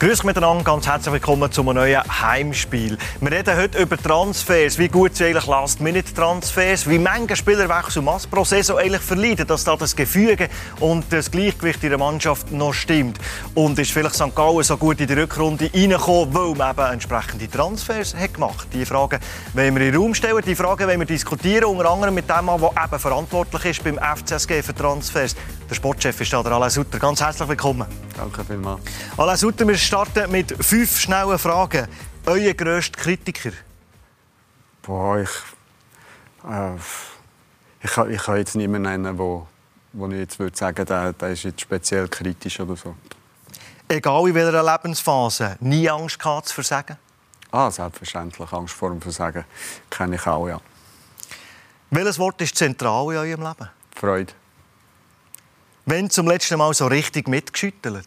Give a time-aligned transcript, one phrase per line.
[0.00, 2.96] Grüß miteinander, ganz herzlich willkommen zu einem neuen Heimspiel.
[3.20, 8.44] Wir reden heute über Transfers, wie gut sind eigentlich Last-Minute-Transfers, wie manche Spielerwechsel Mass pro
[8.44, 13.18] Saison eigentlich verleiden, dass da das Gefüge und das Gleichgewicht in der Mannschaft noch stimmt.
[13.56, 14.36] Und ist vielleicht St.
[14.36, 18.86] Gallen so gut in die Rückrunde reingekommen, weil man eben entsprechende Transfers hat gemacht Die
[18.86, 19.18] Fragen
[19.54, 22.44] wollen wir in den Raum stellen, die Fragen wollen wir diskutieren, unter anderem mit dem
[22.44, 25.34] Mann, der eben verantwortlich ist beim FCSG für Transfers.
[25.68, 26.98] Der Sportchef ist da, der Alain Sutter.
[26.98, 27.86] Ganz herzlich willkommen.
[28.16, 28.80] Danke vielmals.
[29.18, 31.86] Alain Sutter, wir starten mit fünf schnellen Fragen.
[32.24, 33.50] Euer grösster Kritiker?
[34.80, 35.28] Boah, ich,
[36.48, 36.74] äh,
[37.82, 39.46] ich, kann, ich kann jetzt niemanden nennen, wo,
[39.92, 42.96] wo ich jetzt würde sagen, der, der ist jetzt speziell kritisch oder so.
[43.88, 46.96] Egal in welcher Lebensphase, nie Angst gehabt zu versagen?
[47.50, 48.50] Ah, selbstverständlich.
[48.52, 49.44] Angst vor dem Versagen
[49.90, 50.60] kenne ich auch, ja.
[51.90, 53.68] Welches Wort ist zentral in eurem Leben?
[53.94, 54.32] Freude.
[55.90, 58.06] Wenn zum letzten Mal so richtig mitgeschüttelt?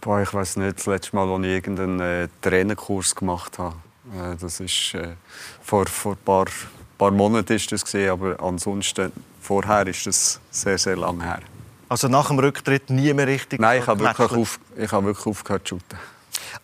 [0.00, 3.76] Boah, ich weiß nicht, das letzte Mal, als ich irgendeinen äh, Trainerkurs gemacht habe.
[4.14, 5.08] Äh, das ist äh,
[5.62, 6.46] vor, vor ein paar,
[6.96, 11.40] paar Monaten ist das gewesen, aber ansonsten vorher ist das sehr, sehr lange her.
[11.90, 15.26] Also nach dem Rücktritt nie mehr richtig Nein, ich habe wirklich, auf, ich habe wirklich
[15.26, 15.98] aufgehört zu shooten.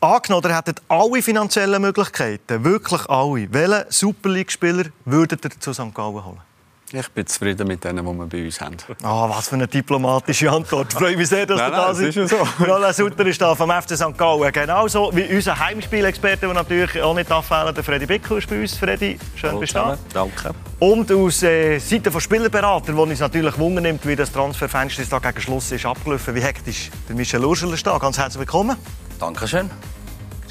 [0.00, 3.52] Angenommen, ihr hättet alle finanziellen Möglichkeiten, wirklich alle.
[3.52, 5.94] Welchen Super League-Spieler würdet ihr zu St.
[5.94, 6.51] Gallen holen?
[6.94, 8.76] Ich bin zufrieden mit denen, die wir bei uns haben.
[9.02, 10.88] Oh, was für eine diplomatische Antwort.
[10.92, 12.14] Ich freue mich sehr, dass nein, du da bist.
[12.14, 12.30] bist.
[12.30, 12.64] So.
[12.64, 14.16] Roland Sutter ist da vom FC St.
[14.18, 14.52] Gallen.
[14.52, 18.76] Genauso wie unser Heimspielexperte, der natürlich auch nicht abfällt, der Freddy Bickel ist bei uns.
[18.76, 19.98] Freddy, schön bist du da.
[20.12, 20.50] Danke.
[20.80, 25.40] Und aus äh, Seite von Spielerberater, wo uns natürlich wundernimmt, wie das Transferfenster da gegen
[25.40, 26.34] Schluss ist abgelaufen.
[26.34, 27.96] Wie hektisch der Michel Urschel ist da.
[27.96, 28.76] Ganz herzlich willkommen.
[29.18, 29.70] Dankeschön.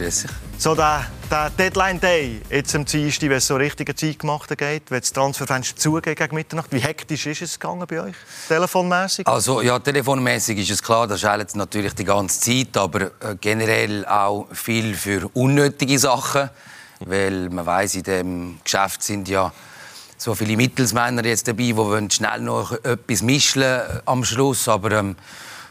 [0.02, 0.26] Grüß.
[0.58, 4.90] So der, der Deadline Day, jetzt am Dienstag, wenn es so richtige Zeit gemacht geht,
[4.90, 8.16] wenn das Transferfenster zugeht gegen Mitternacht, wie hektisch ist es gegangen bei euch,
[8.48, 9.28] telefonmäßig?
[9.28, 14.04] Also ja, telefonmäßig ist es klar, das ist natürlich die ganze Zeit, aber äh, generell
[14.08, 16.50] auch viel für unnötige Sachen,
[17.02, 19.54] weil man weiß, in dem Geschäft sind ja
[20.18, 24.94] so viele Mittelsmänner jetzt dabei, die wollen schnell noch etwas mischen äh, am Schluss, aber
[24.94, 25.16] ähm,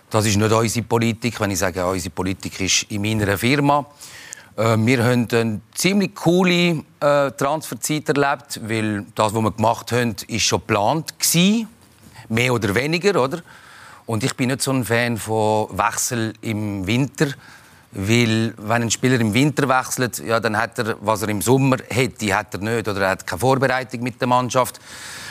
[0.09, 1.41] das ist nicht unsere Politik.
[1.41, 3.87] Wenn ich sage, unsere Politik ist in meiner Firma.
[4.57, 10.17] Äh, wir haben eine ziemlich coole äh, Transferzeit erlebt, weil das, was wir gemacht haben,
[10.29, 11.67] ist schon geplant war.
[12.29, 13.41] Mehr oder weniger, oder?
[14.07, 17.29] Und ich bin nicht so ein Fan von Wechsel im Winter.
[17.93, 21.79] Weil, wenn ein Spieler im Winter wechselt, ja, dann hat er, was er im Sommer
[21.89, 22.87] hätte, hat er nicht.
[22.87, 24.79] Oder er hat keine Vorbereitung mit der Mannschaft.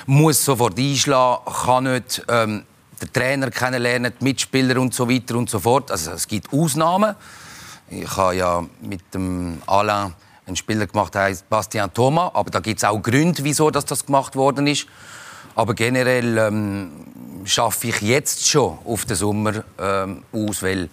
[0.06, 2.64] Muss sofort einschlagen, kann nicht ähm,
[3.02, 5.90] den Trainer kennenlernen, die Mitspieler und so weiter und so fort.
[5.90, 7.16] Also es gibt Ausnahmen.
[7.90, 10.14] Ich habe ja mit dem Alain
[10.46, 12.32] einen Spieler gemacht, der heißt Bastian Thomas.
[12.34, 14.88] Aber da gibt es auch Gründe, wieso das, gemacht worden ist.
[15.56, 16.92] Aber generell ähm,
[17.46, 20.90] schaffe ich jetzt schon auf den Sommer ähm, aus, weil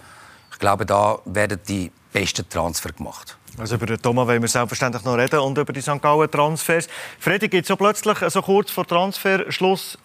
[0.50, 3.36] ich glaube, da werden die besten Transfer gemacht.
[3.58, 6.00] Also über den Thomas wollen wir selbstverständlich noch reden und über die St.
[6.00, 6.88] Gallen Transfers.
[7.18, 9.98] Freddy, gibt es so plötzlich so kurz vor Transferschluss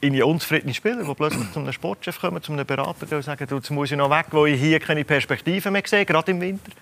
[0.00, 3.70] in unzufriedene Spieler, die plötzlich zu einem Sportchef kommen, zu einem Berater und sagen, jetzt
[3.70, 6.72] muss ich noch weg, wo ich hier keine Perspektive mehr sehe, gerade im Winter?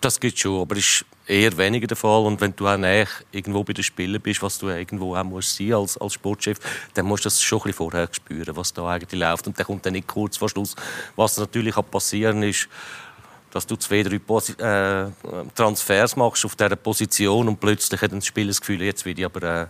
[0.00, 2.26] Das gibt schon, aber ist eher weniger der Fall.
[2.26, 2.76] Und wenn du auch
[3.30, 6.58] irgendwo bei den Spielern bist, was du irgendwo auch musst sein als, als Sportchef,
[6.94, 9.46] dann musst du das schon ein vorher spüren, was da eigentlich läuft.
[9.46, 10.74] Und dann kommt dann nicht kurz vor Schluss.
[11.14, 12.68] Was natürlich auch passieren ist,
[13.52, 15.06] dass du zwei, drei Posi äh,
[15.54, 19.26] Transfers machst auf dieser Position und plötzlich hat ein Spieler das Gefühl, jetzt werde ich
[19.26, 19.66] aber äh,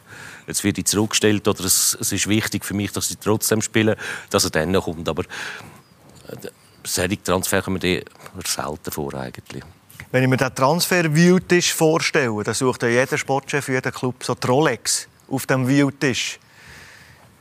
[0.46, 3.96] jetzt werde ich zurückgestellt oder es, es, ist wichtig für mich, dass ich trotzdem spiele,
[4.30, 5.08] dass er dann noch kommt.
[5.08, 6.36] Aber äh,
[6.84, 8.04] solche Transfer kommen dir
[8.46, 9.64] selten vor eigentlich.
[10.12, 15.08] Wenn ich mir den Transfer-Viewtisch vorstelle, dann sucht ja jeder Sportchef, jeder Club so Rolex
[15.28, 16.38] auf dem Viewtisch.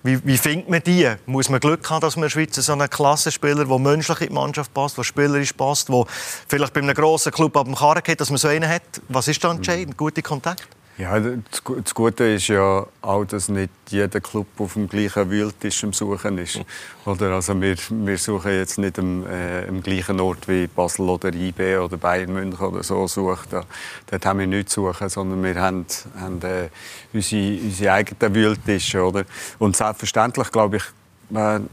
[0.03, 1.07] Wie, wie findet man die?
[1.27, 4.27] Muss man Glück haben, dass man in der Schweiz so einen Klassenspieler, der menschlich in
[4.29, 6.05] die Mannschaft passt, der spielerisch passt, der
[6.47, 8.81] vielleicht bei einem grossen Club ab dem Karren geht, dass man so einen hat?
[9.09, 9.97] Was ist da entscheidend?
[9.97, 10.67] Gute Kontakt?
[11.01, 15.93] Ja, das Gute ist ja auch, dass nicht jeder Club auf dem gleichen Wühltisch am
[15.93, 16.61] Suchen ist.
[17.05, 21.33] Oder also wir, wir suchen jetzt nicht am, äh, am gleichen Ort wie Basel oder
[21.33, 23.49] IB oder Bayern München oder so sucht.
[23.51, 25.87] Dort haben wir nichts zu suchen, sondern wir haben,
[26.19, 26.69] haben äh,
[27.11, 29.03] unsere, unsere eigenen Wühltische.
[29.03, 29.23] Oder?
[29.57, 30.83] Und selbstverständlich, glaube ich,
[31.31, 31.67] man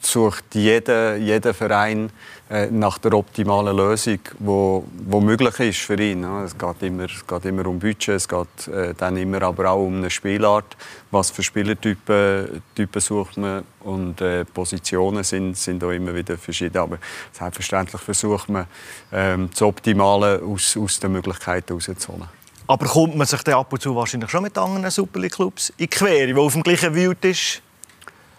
[0.00, 2.10] sucht jeder, jeder Verein
[2.50, 6.24] äh, nach der optimalen Lösung, wo, wo möglich ist für ihn.
[6.24, 9.84] Es geht immer, es geht immer um Budget, es geht äh, dann immer aber auch
[9.84, 10.76] um eine Spielart.
[11.10, 16.78] Was für Spielertypen Typen sucht man und äh, Positionen sind, sind auch immer wieder verschieden.
[16.78, 16.98] Aber
[17.32, 18.66] selbstverständlich versucht man,
[19.12, 22.28] ähm, das Optimale aus, aus den Möglichkeiten herauszuholen.
[22.66, 25.86] Aber kommt man sich dann ab und zu wahrscheinlich schon mit anderen Superleague-Clubs in die
[25.88, 27.62] Quere, die auf dem gleichen Wild ist?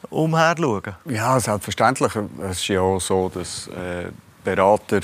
[0.10, 0.96] Umher schauen?
[1.06, 2.12] Ja, selbstverständlich.
[2.42, 4.12] Es ist ja auch so, dass, äh,
[4.44, 5.02] Berater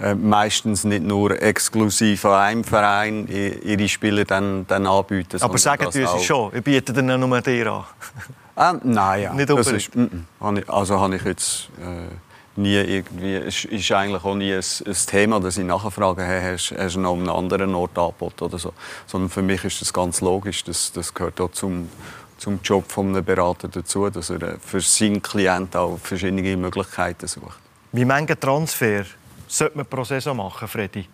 [0.00, 5.38] äh, meistens nicht nur exklusiv an einem Verein ihre Spieler dann, dann anbieten.
[5.42, 7.84] Aber sagen Sie uns schon, ich biete dann nur dir an.
[8.58, 9.34] Ähm, nein, ja.
[9.34, 10.04] Nicht das ist, mm,
[10.40, 14.96] mm, also habe ich jetzt äh, nie irgendwie, es ist eigentlich auch nie ein, ein
[15.06, 18.72] Thema, dass ich nachfrage, hey, hast, hast du noch einen anderen Ort angeboten oder so.
[19.06, 21.90] Sondern für mich ist das ganz logisch, das, das gehört auch zum,
[22.38, 27.58] zum Job eines Beraters dazu, dass er äh, für seinen Klienten auch verschiedene Möglichkeiten sucht.
[27.92, 29.04] Wie viele Transfer
[29.48, 31.06] sollte man pro Saison machen, Freddy?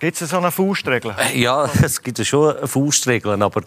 [0.00, 1.14] Gibt es so eine Faustregel?
[1.18, 3.62] Äh, ja, es gibt schon Faustregeln, aber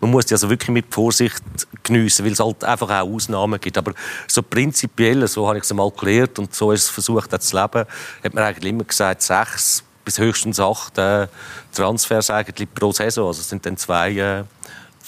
[0.00, 1.40] man muss die also wirklich mit Vorsicht
[1.84, 3.78] geniessen, weil es halt einfach auch Ausnahmen gibt.
[3.78, 3.92] Aber
[4.26, 7.56] so prinzipiell, so habe ich es einmal gelernt und so ist es versucht auch zu
[7.56, 7.86] leben,
[8.24, 11.28] hat man eigentlich immer gesagt, sechs bis höchstens acht äh,
[11.72, 13.28] Transfers eigentlich pro Saison.
[13.28, 14.44] Also es sind dann zwei äh,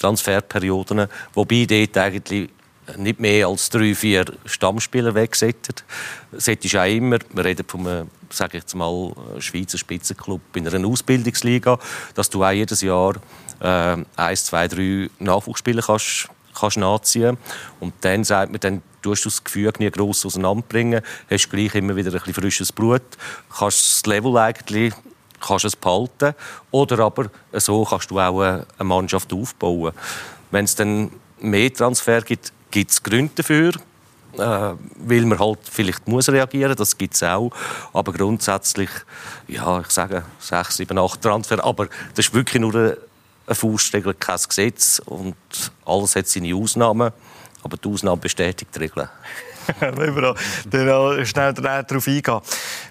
[0.01, 2.49] Transferperioden, wobei dort eigentlich
[2.97, 5.75] nicht mehr als drei, vier Stammspieler wegsetzen.
[6.31, 10.87] Das ist auch immer, wir reden einem, sage ich jetzt mal, Schweizer Spitzenklub in einer
[10.87, 11.77] Ausbildungsliga,
[12.15, 13.15] dass du auch jedes Jahr
[13.59, 17.37] äh, eins, zwei, drei Nachwuchsspieler kannst, kannst nachziehen
[17.79, 21.95] und dann sagt man, dann tust du das Gefühl nie gross auseinanderbringen, hast gleich immer
[21.95, 23.03] wieder ein bisschen frisches Blut,
[23.49, 24.93] kannst das Level eigentlich
[25.41, 26.35] kannst es behalten
[26.71, 29.93] oder aber so kannst du auch eine Mannschaft aufbauen.
[30.51, 33.73] Wenn es dann mehr Transfer gibt, gibt es Gründe dafür,
[34.37, 37.51] äh, weil man halt vielleicht muss reagieren, das gibt es auch.
[37.93, 38.89] Aber grundsätzlich,
[39.47, 42.97] ja, ich sage sechs, sieben, acht Transfer, aber das ist wirklich nur eine,
[43.47, 45.35] Faustregel, kein Gesetz und
[45.85, 47.11] alles hat seine Ausnahmen,
[47.63, 49.09] aber die Ausnahme bestätigt die Regeln.
[49.79, 50.35] Wenn wir
[50.65, 52.39] da schnell darauf eingehen.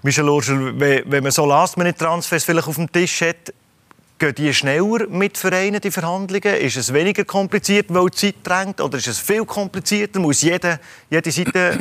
[0.03, 3.53] Michel Lorscher, wenn man so Last-Minute-Transfers vielleicht auf dem Tisch hat,
[4.21, 6.55] Gehen die schneller mit Vereinen, die Verhandlungen?
[6.57, 8.79] Ist es weniger kompliziert, weil die Zeit drängt?
[8.83, 10.21] Oder ist es viel komplizierter?
[10.21, 10.79] Muss jede,
[11.09, 11.79] jede Seite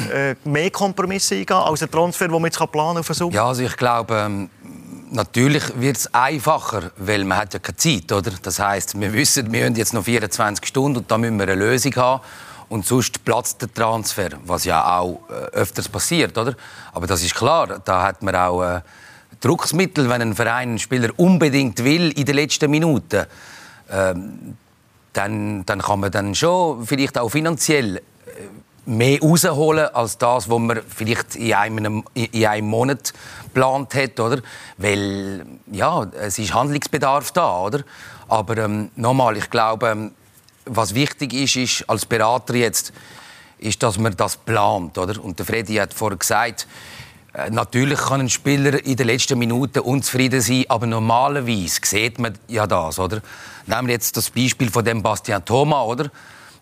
[0.48, 3.32] äh, mehr Kompromisse eingehen als ein Transfer, den man jetzt planen kann?
[3.32, 4.50] Ja, also ich glaube, ähm,
[5.12, 8.32] natürlich wird es einfacher, weil man hat ja keine Zeit, oder?
[8.42, 11.56] Das heißt, wir wissen, wir haben jetzt noch 24 Stunden und da müssen wir eine
[11.56, 12.24] Lösung haben.
[12.70, 16.54] Und sonst platzt der Transfer, was ja auch äh, öfters passiert, oder?
[16.94, 18.64] Aber das ist klar, da hat man auch...
[18.64, 18.82] Äh,
[19.42, 23.26] Drucksmittel, wenn ein Verein einen Spieler unbedingt will in den letzten Minuten,
[23.90, 24.58] ähm,
[25.14, 28.02] dann, dann kann man dann schon vielleicht auch finanziell äh,
[28.86, 33.14] mehr rausholen als das, was man vielleicht in einem, in einem Monat
[33.46, 34.42] geplant hat, oder?
[34.78, 37.82] Weil, ja, es ist Handlungsbedarf da, oder?
[38.28, 40.12] Aber ähm, nochmal, ich glaube, ähm,
[40.70, 42.94] was wichtig ist, ist als Berater jetzt,
[43.58, 45.24] ist, dass man das plant, oder?
[45.24, 46.68] Und der Freddy hat vorher gesagt,
[47.34, 52.38] äh, natürlich kann ein Spieler in den letzten Minuten unzufrieden sein, aber normalerweise sieht man
[52.48, 53.22] ja das, oder?
[53.68, 56.10] Nehmen wir jetzt das Beispiel von dem Bastian Thoma, oder?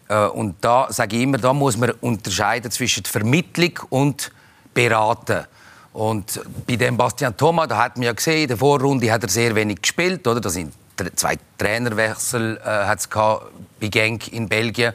[0.09, 4.31] Äh, und da sage ich immer, da muss man unterscheiden zwischen Vermittlung und
[4.73, 5.45] Beraten.
[5.93, 9.29] Und bei dem Bastian Thoma, da hat man ja gesehen, in der Vorrunde hat er
[9.29, 10.41] sehr wenig gespielt, oder?
[10.41, 10.73] Da sind
[11.15, 14.93] zwei Trainerwechsel äh, hat's bei Genk in Belgien.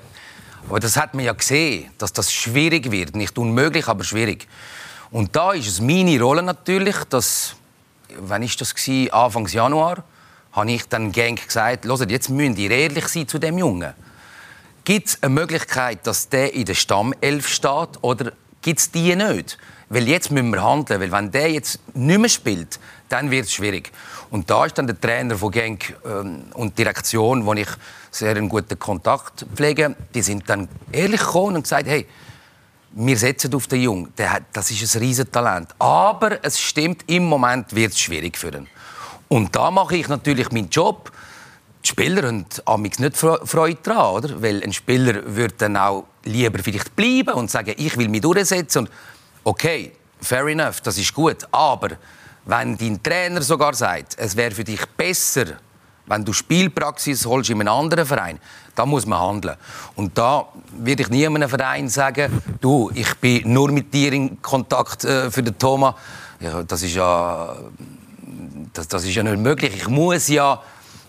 [0.68, 4.46] Aber das hat man ja gesehen, dass das schwierig wird, nicht unmöglich, aber schwierig.
[5.10, 7.56] Und da ist es meine Rolle natürlich, dass,
[8.18, 10.04] wenn ich das war, Anfang Januar,
[10.52, 13.94] habe ich dann Gang gesagt, hört, jetzt müsst ihr ehrlich sein zu dem Jungen.
[14.84, 19.58] Gibt es eine Möglichkeit, dass der in der Stammelf steht oder gibt es die nicht?
[19.92, 22.80] Weil jetzt müssen wir handeln, weil wenn der jetzt nicht mehr spielt,
[23.10, 23.92] dann wird es schwierig.
[24.30, 27.68] Und da ist dann der Trainer von Genk ähm, und die Direktion, wo ich
[28.10, 32.06] sehr einen guten Kontakt pflege, die sind dann ehrlich gekommen und gesagt, hey,
[32.92, 34.12] wir setzen auf den Jungen.
[34.54, 35.74] das ist ein Riesentalent.
[35.78, 38.68] Aber es stimmt, im Moment wird es schwierig für ihn.
[39.28, 41.12] Und da mache ich natürlich meinen Job.
[41.84, 44.40] Die Spieler haben amigs nicht Freude daran, oder?
[44.42, 48.86] Weil ein Spieler würde dann auch lieber vielleicht bleiben und sagen, ich will mich durchsetzen.
[48.86, 48.90] Und
[49.44, 51.46] okay, fair enough, das ist gut.
[51.50, 51.90] Aber
[52.44, 55.46] wenn dein Trainer sogar sagt, es wäre für dich besser,
[56.06, 58.38] wenn du Spielpraxis holst in einem anderen Verein,
[58.74, 59.56] da muss man handeln.
[59.94, 64.40] Und da würde ich nie einem Verein sagen, du, ich bin nur mit dir in
[64.42, 65.94] Kontakt äh, für den Thomas.
[66.40, 67.54] Ja, das ist ja,
[68.72, 69.74] das, das ist ja nicht möglich.
[69.76, 70.60] Ich muss ja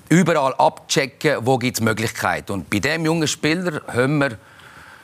[0.10, 2.52] überall abchecken, wo gibt es Möglichkeiten.
[2.52, 4.38] Und bei dem jungen Spieler haben wir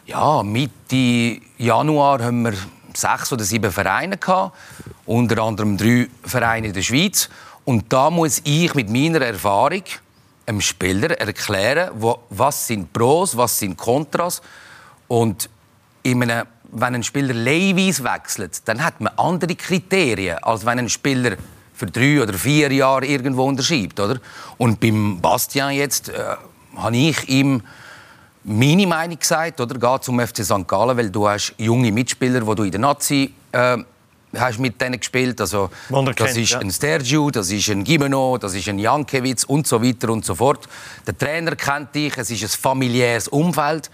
[0.05, 2.53] ja, Mitte Januar haben wir
[2.93, 4.55] sechs oder sieben Vereine gehabt,
[5.05, 7.29] unter anderem drei Vereine in der Schweiz.
[7.65, 9.83] Und da muss ich mit meiner Erfahrung
[10.45, 11.91] einem Spieler erklären,
[12.29, 14.41] was sind Pros, was sind Kontras.
[15.07, 15.49] Und
[16.05, 21.37] einem, wenn ein Spieler leihweise wechselt, dann hat man andere Kriterien, als wenn ein Spieler
[21.73, 23.99] für drei oder vier Jahre irgendwo unterschreibt.
[23.99, 24.19] Oder?
[24.57, 26.35] Und beim Bastian jetzt äh,
[26.75, 27.61] habe ich ihm
[28.49, 29.77] meine Meinung gesagt, oder?
[29.77, 30.67] Geh zum FC St.
[30.67, 33.77] Gallen, weil du hast junge Mitspieler, die du in der Nazi äh,
[34.35, 35.39] hast mit denen gespielt.
[35.39, 36.59] Also, das kennt, ist ja.
[36.59, 40.33] ein Stergiu, das ist ein Gimeno, das ist ein Jankiewicz und so weiter und so
[40.33, 40.67] fort.
[41.05, 43.91] Der Trainer kennt dich, es ist ein familiäres Umfeld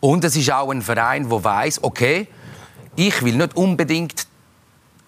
[0.00, 2.28] und es ist auch ein Verein, der weiß, okay,
[2.96, 4.26] ich will nicht unbedingt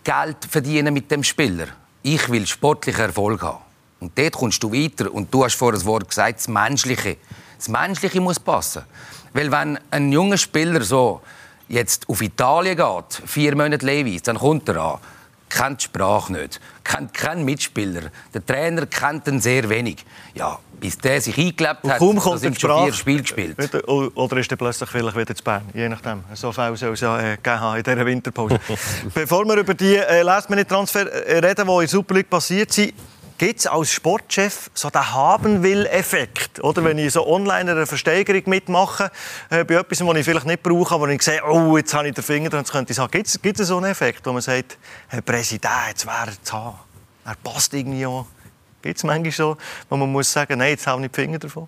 [0.04, 1.68] Geld verdienen mit dem Spieler.
[2.02, 3.58] Ich will sportlichen Erfolg haben.
[3.98, 5.12] Und dort kommst du weiter.
[5.12, 7.16] Und du hast vorhin das Wort gesagt, das Menschliche.
[7.60, 8.84] Das Menschliche muss passen.
[9.34, 11.20] Weil wenn ein junger Spieler so
[11.68, 14.98] jetzt auf Italien geht, vier Monate Levis, dann kommt er an,
[15.50, 18.04] kennt die Sprache nicht, kennt keinen Mitspieler.
[18.32, 20.06] Der Trainer kennt ihn sehr wenig.
[20.34, 23.74] Ja, bis der sich eingelebt hat, kaum kommt sind schon vier Spiele gespielt.
[23.86, 26.24] Oder ist er plötzlich vielleicht wieder zu Bern, je nachdem.
[26.32, 28.58] So viel soll es ja äh, haben in dieser Winterpause.
[29.14, 32.94] Bevor wir über die äh, Last-Minute-Transfer äh, reden, die in der Super League passiert sind,
[33.40, 36.62] gibt es als Sportchef so den Haben-will-Effekt?
[36.62, 39.10] Oder wenn ich so online eine Versteigerung mitmache,
[39.48, 42.14] äh, bei etwas, das ich vielleicht nicht brauche, aber ich sehe, oh, jetzt habe ich
[42.14, 44.76] den Finger dran, jetzt könnte ich es, gibt es so einen Effekt, wo man sagt,
[45.08, 46.78] Herr Präsident, jetzt wäre er zu haben.
[47.24, 48.26] Er passt irgendwie auch.
[48.82, 49.56] Gibt es manchmal so,
[49.88, 51.66] wo man muss sagen, nein, jetzt habe ich die Finger davon?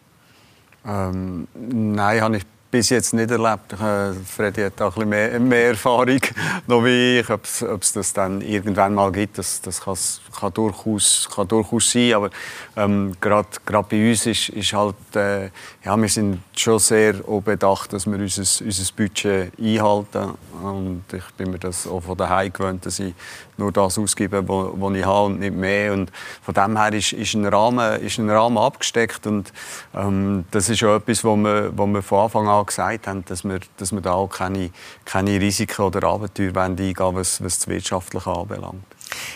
[0.87, 3.75] Ähm, nein, habe ich bis jetzt nicht erlebt.
[3.75, 6.21] Äh, Freddy hat da ein bisschen mehr, mehr Erfahrung
[6.67, 7.31] noch wie ich.
[7.31, 12.15] Ob es das dann irgendwann mal gibt, das, das kann, durchaus, kann durchaus sein.
[12.15, 12.31] Aber
[12.77, 15.51] ähm, gerade bei uns ist, ist halt, äh,
[15.85, 20.31] ja, wir sind schon sehr auch bedacht, dass wir unser, unser Budget einhalten.
[20.63, 23.13] Und ich bin mir das auch von daheim gewöhnt, dass ich
[23.59, 25.93] nur das ausgebe, was was ich habe und nicht mehr.
[25.93, 26.11] Und
[26.43, 29.27] von dem her ist, ist, ein, Rahmen, ist ein Rahmen abgesteckt.
[29.27, 29.53] Und
[29.95, 33.45] ähm, das ist auch etwas, wo wir, wo wir von Anfang an gesagt haben, dass
[33.45, 34.71] wir, dass wir da auch keine,
[35.05, 38.85] keine Risiken oder Abenteuer eingehen wollen, was, was das Wirtschaftliche anbelangt.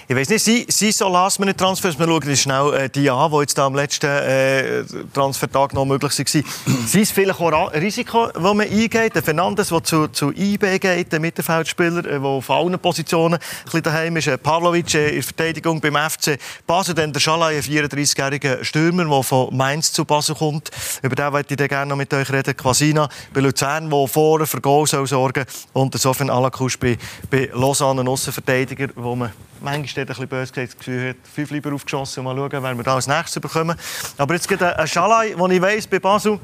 [0.09, 3.59] Ich weiß nicht, sind, sind so Last-Minute-Transfers, wir schauen schnell äh, die an, die jetzt
[3.59, 6.45] am letzten äh, Transfertag noch möglich waren.
[6.87, 9.15] sind es vielleicht auch Ra- Risiko, das man eingeht?
[9.15, 13.41] Der Fernandes, der zu, zu IB geht, der Mittelfeldspieler, äh, der auf allen Positionen ein
[13.65, 14.29] bisschen daheim ist.
[14.29, 16.95] Äh, Pavlovic äh, in der Verteidigung beim FC Basel.
[16.95, 20.71] Dann der Schalay, ein 34-jähriger Stürmer, der von Mainz zu Basel kommt.
[21.03, 22.57] Über den möchte ich dann gerne noch mit euch reden.
[22.57, 25.83] Quasina bei Luzern, der vorne für Goal soll sorgen soll.
[25.83, 26.97] Und der Sofian Alakusch bei,
[27.31, 29.33] bei Lausanne, ein Aussenverteidiger, wo man
[29.67, 32.85] manchmal ein bisschen böse gesagt, das Gefühl hat, fünf lieber aufgeschossen mal schauen, wer wir
[32.85, 33.77] da als nächstes bekommen.
[34.17, 36.39] Aber jetzt gibt es einen Schalai, den ich weiss, bei Basel,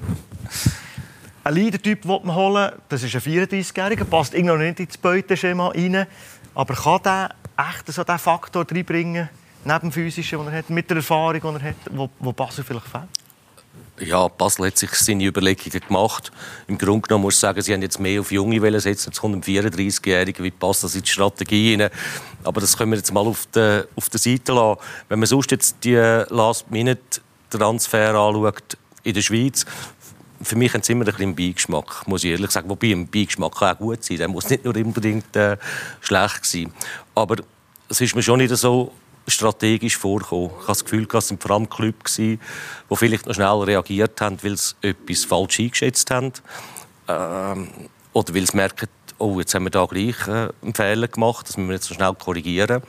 [1.44, 6.06] ein Leader-Typ man holen, das ist ein 34-Jähriger, passt noch nicht ins Beuteschema rein.
[6.54, 9.28] Aber kann der echt so diesen Faktor reinbringen,
[9.64, 12.64] neben dem Physischen, den er hat, mit der Erfahrung, die er hat, wo, wo Basel
[12.64, 13.21] vielleicht fehlt?
[14.00, 16.32] Ja, Basel hat sich seine Überlegungen gemacht.
[16.66, 19.10] Im Grunde genommen muss ich sagen, sie haben jetzt mehr auf Junge setzen.
[19.10, 21.90] Jetzt kommt ein 34-Jähriger, wie passt das in die Strategie rein?
[22.42, 24.80] Aber das können wir jetzt mal auf der, auf der Seite lassen.
[25.08, 29.64] Wenn man sonst jetzt die Last-Minute-Transfer anschaut in der Schweiz,
[30.42, 32.68] für mich haben sie immer ein bisschen Beigeschmack, muss ich ehrlich sagen.
[32.68, 34.16] Wobei ein Beigeschmack kann auch gut sein.
[34.16, 35.56] Der muss nicht nur unbedingt äh,
[36.00, 36.72] schlecht sein.
[37.14, 37.36] Aber
[37.88, 38.92] es ist mir schon nicht so
[39.26, 40.50] strategisch vorgekommen.
[40.50, 42.38] Ich habe das Gefühl, es waren vor allem Clubs, die
[42.92, 46.32] vielleicht noch schnell reagiert haben, weil sie etwas falsch eingeschätzt haben.
[47.08, 47.68] Ähm,
[48.12, 48.88] oder weil sie merken,
[49.18, 51.94] oh, jetzt haben wir da gleich äh, einen Fehler gemacht, das müssen wir jetzt so
[51.94, 52.82] schnell korrigieren.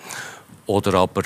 [0.65, 1.23] Oder aber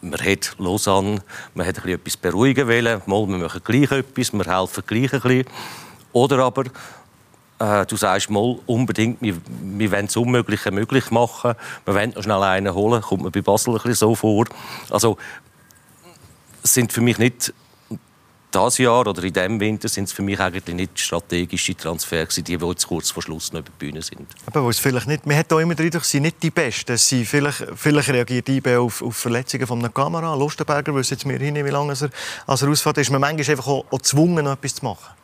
[0.00, 1.22] man hat Lausanne,
[1.54, 5.44] man hat etwas beruhigen wollen, mal, wir machen gleich etwas, wir helfen gleich ein bisschen.
[6.12, 6.64] Oder aber
[7.62, 11.54] äh, du sagst mal unbedingt, wir, wir wollen das Unmögliche möglich machen,
[11.84, 14.46] wir wollen noch schnell einen holen, kommt mir bei Basel ein bisschen so vor.
[14.90, 15.16] Also
[16.64, 17.54] sind für mich nicht
[18.50, 22.42] das Jahr oder in diesem Winter sind es für mich eigentlich nicht strategische Transfers, die,
[22.42, 24.26] die jetzt kurz vor Schluss noch über die Bühne sind.
[24.46, 26.96] Aber es vielleicht nicht, man hat auch immer den sie sind nicht die Besten.
[26.98, 30.34] Sie vielleicht, vielleicht reagiert IB auf, auf Verletzungen von einer Kamera.
[30.34, 32.10] Lustenberger wissen jetzt mir hin, wie lange er,
[32.46, 35.21] als er ausfällt, ist man manchmal einfach auch, gezwungen, etwas zu machen.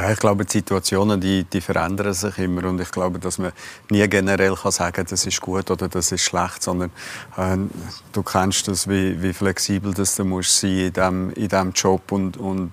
[0.00, 3.52] Ja, ich glaube, die Situationen die, die verändern sich immer und ich glaube, dass man
[3.90, 6.90] nie generell kann sagen, das ist gut oder das ist schlecht, sondern
[7.36, 7.58] äh,
[8.12, 12.12] du kennst das, wie, wie flexibel das du musst sein in dem, in dem Job
[12.12, 12.72] und, und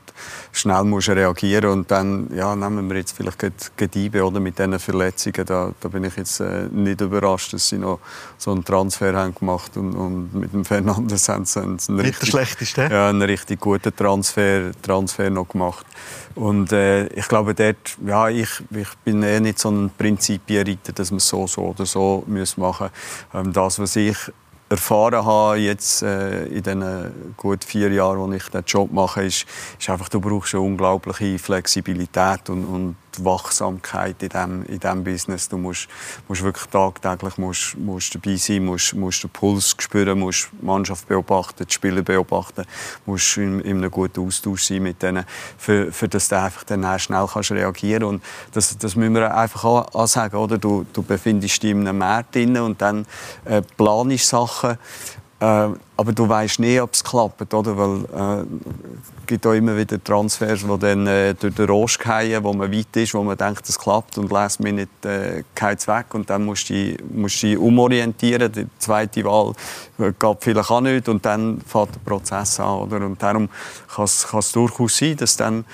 [0.54, 3.44] schnell musst reagieren und dann ja, nehmen wir jetzt vielleicht
[3.76, 7.78] Gediebe oder mit diesen Verletzungen, da, da bin ich jetzt äh, nicht überrascht, dass sie
[7.78, 8.00] noch
[8.38, 12.28] so einen Transfer haben gemacht und, und mit dem Fernandes haben sie einen, Nicht der
[12.28, 12.84] schlechteste.
[12.90, 15.86] ja, einen richtig guten Transfer, Transfer noch gemacht.
[16.36, 21.10] Und äh, ich glaube, dort, ja, ich, ich bin eh nicht so ein Prinzipienreiter, dass
[21.10, 22.80] man so, so oder so machen muss.
[23.34, 24.18] Ähm, das, was ich
[24.70, 29.48] erfahren habe jetzt äh, in den gut vier Jahren, wo ich den Job mache, ist,
[29.80, 35.04] ist einfach, du brauchst eine unglaubliche Flexibilität und, und die Wachsamkeit in diesem in dem
[35.04, 35.50] Business.
[35.50, 35.88] Du musst,
[36.28, 41.08] musst wirklich tagtäglich musst, musst dabei sein, musst, musst den Puls spüren, musst die Mannschaft
[41.08, 42.66] beobachten, die Spieler beobachten,
[43.06, 45.26] musst in, in einem guten Austausch sein mit denen,
[45.58, 48.26] für, für dass du einfach dann schnell kannst reagieren kannst.
[48.52, 50.36] das, das müssen wir einfach auch, auch sagen.
[50.36, 50.58] Oder?
[50.58, 53.06] Du, du befindest dich in einem Markt drin und dann
[53.46, 54.78] äh, planst Sachen,
[55.39, 57.77] äh, aber du weißt nie, ob es klappt, oder?
[57.77, 62.44] Weil äh, es gibt auch immer wieder Transfers, die dann äh, durch den Rost fallen,
[62.44, 66.06] wo man weit ist, wo man denkt, es klappt und lässt mir nicht äh, weg
[66.13, 68.51] und dann musst du musst dich umorientieren.
[68.51, 69.53] Die zweite Wahl
[69.98, 73.06] geht vielleicht auch nicht und dann fängt der Prozess an, oder?
[73.06, 73.50] Und darum
[73.94, 75.65] kann es durchaus sein, dass dann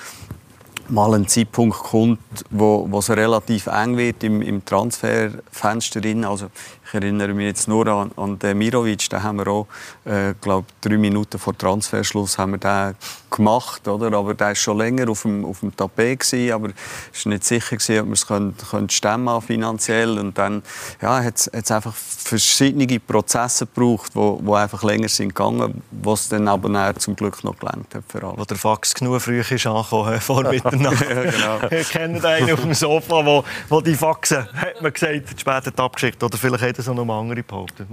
[0.90, 6.02] mal ein Zeitpunkt kommt, wo, wo es relativ eng wird im, im Transferfenster.
[6.28, 6.48] Also
[6.94, 9.68] ich erinnere mich jetzt nur an, an den Mirovic, da haben wir auch,
[10.06, 12.96] äh, glaube drei Minuten vor Transferschluss haben wir den
[13.32, 14.16] gemacht, oder?
[14.16, 16.70] Aber der ist schon länger auf dem, auf dem Tapet gewesen, aber
[17.12, 20.62] es war nicht sicher gewesen, ob wir es können, können stemmen finanziell und dann
[21.02, 26.48] ja, hat es einfach verschiedene Prozesse gebraucht, wo, wo einfach länger sind gegangen, was dann
[26.48, 28.38] aber zum Glück noch gelernt hat für alle.
[28.38, 31.02] Wo der Fax genug früh ist angekommen, vor Mitternacht.
[31.10, 31.68] ja, genau.
[31.72, 36.22] Ich kenne einen auf dem Sofa, wo, wo die Faxen, hat man gesagt, später abgeschickt
[36.24, 37.88] oder vielleicht er so noch andere behauptet.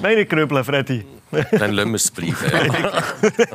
[0.00, 1.04] Meine grübeln, Freddy.
[1.50, 2.36] Dann lassen wir es bleiben.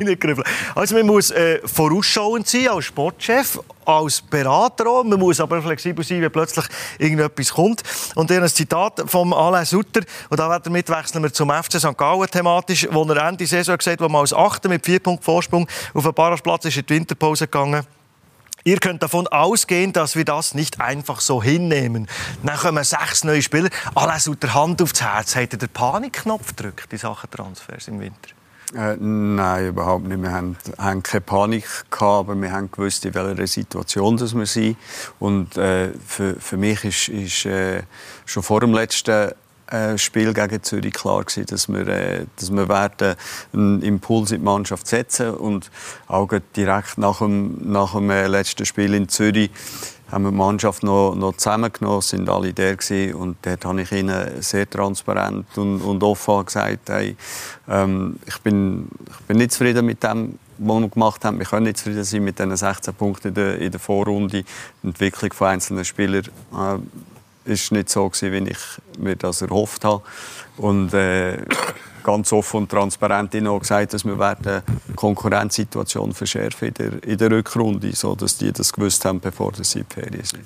[0.00, 0.46] nicht grübeln.
[0.74, 5.04] Also man muss äh, vorausschauend sein als Sportchef, als Berater auch.
[5.04, 6.64] Man muss aber flexibel sein, wenn plötzlich
[6.98, 7.82] irgendetwas kommt.
[8.16, 11.96] Und dann ein Zitat von Alain Sutter, und damit wechseln wir zum FC St.
[11.96, 15.24] Gallen thematisch, wo er Ende Saison gesagt hat, wo man als Achter mit vier Punkten
[15.24, 17.84] Vorsprung auf den Parasplatz ist in die Winterpause gegangen
[18.68, 22.06] Ihr könnt davon ausgehen, dass wir das nicht einfach so hinnehmen.
[22.42, 23.70] Dann kommen sechs neue Spieler.
[23.94, 25.36] Alles unter Hand aufs Herz.
[25.36, 28.28] Hat ihr den Panikknopf gedrückt in Sachen Transfers im Winter?
[28.76, 30.20] Äh, nein, überhaupt nicht.
[30.20, 34.44] Wir haben, haben, keine Panik gehabt, aber wir haben gewusst, in welcher Situation das wir
[34.44, 34.76] sind.
[35.18, 37.84] Und äh, für, für mich ist, ist äh,
[38.26, 39.32] schon vor dem letzten
[39.98, 43.16] Spiel gegen Zürich klar gewesen, dass wir, äh, dass wir werden
[43.52, 45.70] einen Impuls in die Mannschaft setzen und
[46.06, 49.50] auch direkt nach dem, nach dem äh, letzten Spiel in Zürich
[50.10, 53.14] haben wir die Mannschaft noch, noch zusammengenommen, sind alle da gewesen.
[53.14, 57.16] und dort habe ich ihnen sehr transparent und, und offen gesagt, hey,
[57.68, 61.38] ähm, ich, bin, ich bin nicht zufrieden mit dem, was wir gemacht haben.
[61.38, 64.44] Wir können nicht zufrieden sein mit diesen 16 Punkten in der, in der Vorrunde.
[64.82, 66.78] Die Entwicklung von einzelnen Spielern äh,
[67.48, 68.58] ist nicht so gewesen, wie ich
[68.98, 70.02] mir das erhofft habe.
[70.56, 71.38] Und äh,
[72.02, 77.18] ganz offen und transparent auch gesagt, dass wir werden die Konkurrenzsituation verschärfen in der, in
[77.18, 80.44] der Rückrunde, so dass die das gewusst haben, bevor sie in die Ferien sind.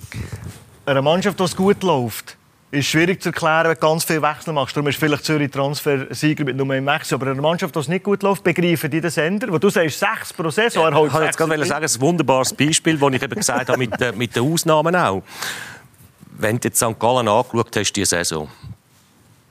[0.85, 2.37] Eine Mannschaft, die gut läuft,
[2.73, 4.75] ist schwierig zu erklären, wenn du ganz viele Wechsel machst.
[4.75, 7.15] Darum ist vielleicht Zürich Transfer-Sieger mit nur einem Wechsel.
[7.17, 9.53] Aber eine Mannschaft, die es nicht gut läuft, begreifen die den Sender?
[9.53, 12.97] Wo du sagst, sechs pro Saison, er Ich wollte jetzt gerade sagen, ein wunderbares Beispiel,
[12.97, 15.23] das ich eben gesagt habe, mit, mit den Ausnahmen auch
[16.39, 16.99] wenn du St.
[16.99, 18.49] Gallen angeschaut hast, diese Saison,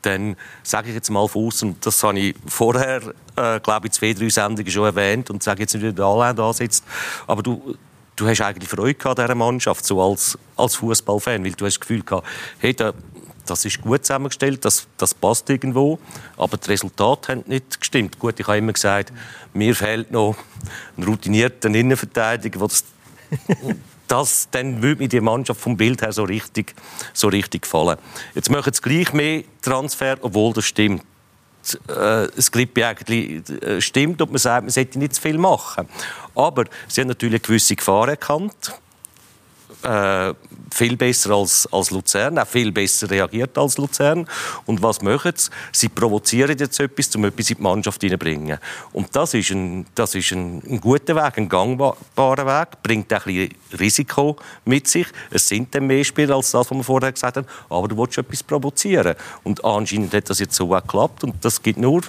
[0.01, 3.01] dann sage ich jetzt mal von außen, das habe ich vorher,
[3.35, 6.51] äh, glaube ich, zwei, drei Sendungen schon erwähnt und sage jetzt nicht, der Alain da
[6.53, 6.83] sitzt,
[7.27, 7.75] aber du,
[8.15, 11.79] du hast eigentlich Freude gehabt dieser Mannschaft, so als, als Fußballfan, weil du hast das
[11.79, 12.27] Gefühl gehabt,
[12.59, 12.93] hey, da,
[13.45, 15.99] das ist gut zusammengestellt, das, das passt irgendwo,
[16.37, 18.19] aber die Resultate haben nicht gestimmt.
[18.19, 19.11] Gut, ich habe immer gesagt,
[19.53, 20.35] mir fehlt noch
[20.97, 22.85] ein routinierter Innenverteidiger, der das
[24.11, 26.75] das, dann würde mir die Mannschaft vom Bild her so richtig,
[27.13, 27.97] so richtig gefallen.
[28.35, 31.03] Jetzt machen sie gleich mehr Transfer, obwohl das stimmt.
[31.87, 35.87] Äh, das Grippe eigentlich äh, stimmt und man sagt, man sollte nicht zu viel machen.
[36.35, 38.73] Aber sie haben natürlich gewisse Gefahr erkannt
[39.83, 40.33] äh,
[40.73, 44.27] viel besser als, als Luzern, auch viel besser reagiert als Luzern.
[44.65, 45.51] Und was machen sie?
[45.71, 48.57] Sie provozieren jetzt etwas, um etwas in die Mannschaft hineinzubringen.
[48.93, 51.95] Und das ist, ein, das ist ein, ein guter Weg, ein gangbarer
[52.45, 55.07] Weg, bringt auch ein bisschen Risiko mit sich.
[55.29, 58.17] Es sind dann mehr Spieler als das, was wir vorher gesagt haben, aber du willst
[58.17, 59.15] etwas provozieren.
[59.43, 62.01] Und anscheinend hat das jetzt so auch geklappt und das gibt nur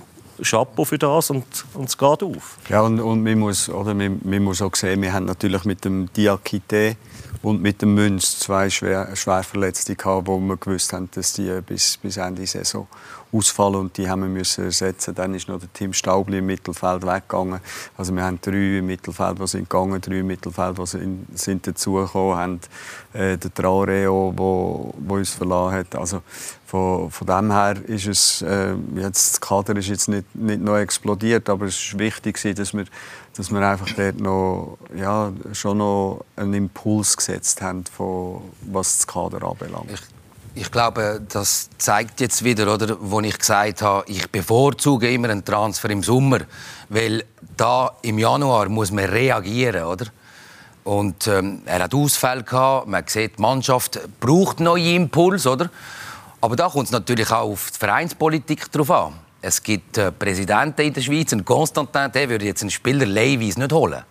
[0.42, 2.58] Chapeau für das und, und es geht auf.
[2.68, 5.84] Ja, und, und man, muss, oder, man, man muss auch sehen, wir haben natürlich mit
[5.84, 6.96] dem Diakite
[7.42, 11.96] und mit dem Münz zwei schwer, Schwerverletzte gehabt, wo wir gewusst haben, dass die bis,
[11.96, 12.86] bis Ende Saison
[13.32, 15.14] ausfallen und die haben wir müssen ersetzen.
[15.14, 17.60] Dann ist noch der Team Staubli im Mittelfeld weggegangen.
[17.96, 21.66] Also wir haben drei im Mittelfeld, die sind gegangen, drei im Mittelfeld, die sind, sind
[21.66, 22.60] dazugekommen, haben
[23.14, 25.96] äh, den Traoreo, wo, wo uns verlassen hat.
[25.96, 26.22] Also
[26.72, 30.80] von, von dem her ist es äh, jetzt das Kader ist jetzt nicht, nicht neu
[30.80, 32.86] explodiert, aber es ist wichtig, dass wir
[33.36, 39.06] dass wir einfach dort noch, ja, schon noch einen Impuls gesetzt haben, von, was das
[39.06, 39.90] Kader anbelangt.
[39.92, 45.28] Ich, ich glaube, das zeigt jetzt wieder, oder, wo ich gesagt habe, ich bevorzuge immer
[45.28, 46.40] einen Transfer im Sommer,
[46.88, 47.24] weil
[47.56, 50.06] da im Januar muss man reagieren, oder?
[50.84, 52.88] Und ähm, er hat Ausfälle gehabt.
[52.88, 55.70] Man sieht, die Mannschaft braucht neue Impulse, oder?
[56.42, 59.14] Aber da kommt es natürlich auch auf die Vereinspolitik drauf an.
[59.40, 63.60] Es gibt äh, Präsidenten in der Schweiz, einen Konstantin, der würde jetzt einen Spieler Leihweise
[63.60, 64.02] nicht holen.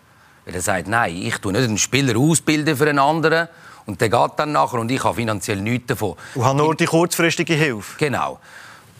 [0.45, 3.49] Weil er sagt, nein, ich tue nicht einen Spieler ausbilden für einen anderen
[3.85, 6.15] und der geht dann nachher und ich habe finanziell nichts davon.
[6.35, 7.97] Und habe nur die kurzfristige Hilfe.
[7.97, 8.39] Genau.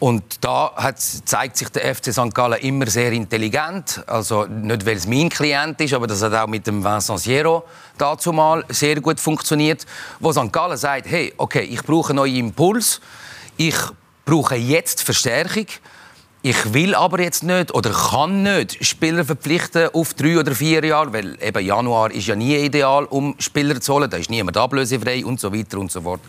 [0.02, 2.34] Und da zeigt sich der FC St.
[2.34, 4.02] Gallen immer sehr intelligent.
[4.08, 7.62] Also nicht, weil es mein Klient ist, aber das hat auch mit dem Vincent Siero
[7.96, 9.86] dazu mal sehr gut funktioniert.
[10.18, 10.52] Wo St.
[10.52, 13.00] Gallen sagt, hey, okay, ich brauche einen neuen Impuls.
[13.56, 13.76] Ich
[14.24, 15.66] brauche jetzt Verstärkung.
[16.44, 21.12] Ich will aber jetzt nicht oder kann nicht Spieler verpflichten auf drei oder vier Jahre,
[21.12, 24.10] weil eben Januar ist ja nie ideal, um Spieler zu holen.
[24.10, 26.20] Da ist niemand ablösefrei und so weiter und so fort.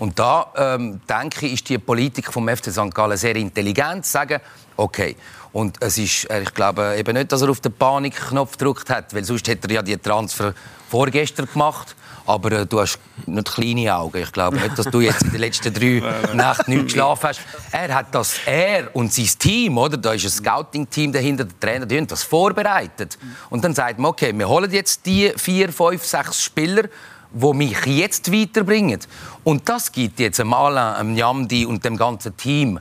[0.00, 2.92] Und da ähm, denke ich, ist die Politik vom FC St.
[2.92, 4.40] Gallen sehr intelligent, zu sagen,
[4.76, 5.14] okay.
[5.52, 9.14] Und es ist, äh, ich glaube eben nicht, dass er auf den Panikknopf gedrückt hat,
[9.14, 10.54] weil sonst hätte er ja die Transfer
[10.88, 11.96] vorgestern gemacht.
[12.26, 14.22] Aber äh, du hast nicht kleine Augen.
[14.22, 16.02] Ich glaube nicht, dass du jetzt in den letzten drei
[16.34, 17.40] Nächten nicht geschlafen hast.
[17.72, 19.96] Er hat das, er und sein Team, oder?
[19.96, 23.18] Da ist ein Scouting-Team dahinter, der Trainer, die haben das vorbereitet.
[23.48, 26.84] Und dann sagt man, okay, wir holen jetzt die vier, fünf, sechs Spieler,
[27.32, 29.00] die mich jetzt weiterbringen.
[29.42, 32.78] Und das gibt jetzt einem Alain, einem Jamdi und dem ganzen Team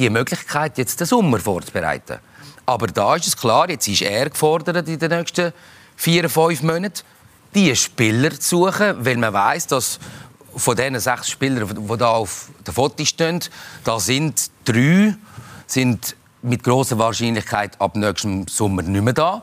[0.00, 2.18] die Möglichkeit, jetzt den Sommer vorzubereiten.
[2.66, 5.52] Aber da ist es klar, jetzt ist er gefordert in den nächsten
[5.96, 7.02] vier, fünf Monaten
[7.54, 9.98] die Spieler zu suchen, weil man weiß, dass
[10.54, 13.40] von diesen sechs Spielern, die da auf der Foto stehen,
[13.84, 15.14] da sind drei
[15.66, 19.42] sind mit großer Wahrscheinlichkeit ab nächstem Sommer nicht mehr da.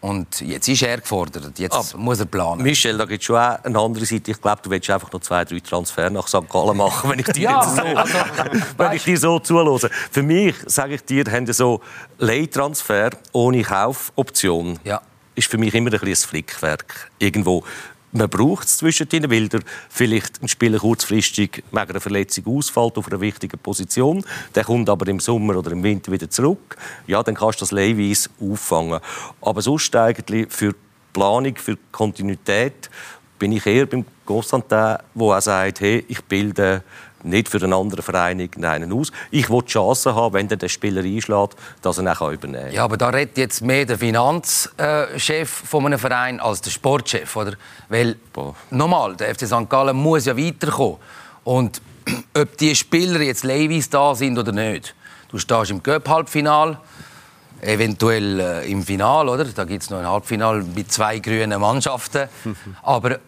[0.00, 1.58] Und jetzt ist er gefordert.
[1.58, 2.62] Jetzt Aber muss er planen.
[2.62, 4.30] Michel, da gibt es schon auch eine andere Seite.
[4.30, 6.48] Ich glaube, du willst einfach noch zwei, drei Transfer nach St.
[6.48, 8.18] Gallen machen, wenn ich dir ja, so, also,
[8.78, 9.90] wenn ich dir so zulose.
[10.10, 11.80] Für mich, sage ich dir, haben so
[12.18, 14.78] Leihtransfer ohne Kaufoption.
[14.84, 15.02] Ja
[15.40, 17.10] ist für mich immer ein, ein Flickwerk.
[17.18, 17.64] Irgendwo
[18.12, 23.06] man braucht es zwischendrin, weil der vielleicht ein Spieler kurzfristig wegen einer Verletzung ausfällt auf
[23.08, 24.24] einer wichtigen Position.
[24.54, 26.76] Der kommt aber im Sommer oder im Winter wieder zurück.
[27.06, 29.00] Ja, dann kannst du das leihweise auffangen.
[29.40, 30.78] Aber sonst eigentlich für die
[31.12, 32.90] Planung, für die Kontinuität
[33.38, 36.82] bin ich eher beim Constantin, der auch sagt, hey, ich bilde
[37.24, 39.12] nicht für einen anderen Verein einen aus.
[39.30, 42.72] Ich will die Chance haben, wenn der Spieler einschlägt, dass er ihn übernehmen kann.
[42.72, 47.54] Ja, aber da redet jetzt mehr der Finanzchef von einem Verein als der Sportchef, oder?
[47.88, 48.16] Weil,
[48.70, 49.68] nochmal, der FC St.
[49.68, 50.96] Gallen muss ja weiterkommen.
[51.44, 51.82] Und
[52.36, 54.94] ob die Spieler jetzt leihweise da sind oder nicht,
[55.28, 56.78] du stehst im Cup-Halbfinale,
[57.60, 59.44] eventuell äh, im Final, oder?
[59.44, 62.28] Da gibt es noch ein Halbfinale mit zwei grünen Mannschaften.
[62.82, 63.18] Aber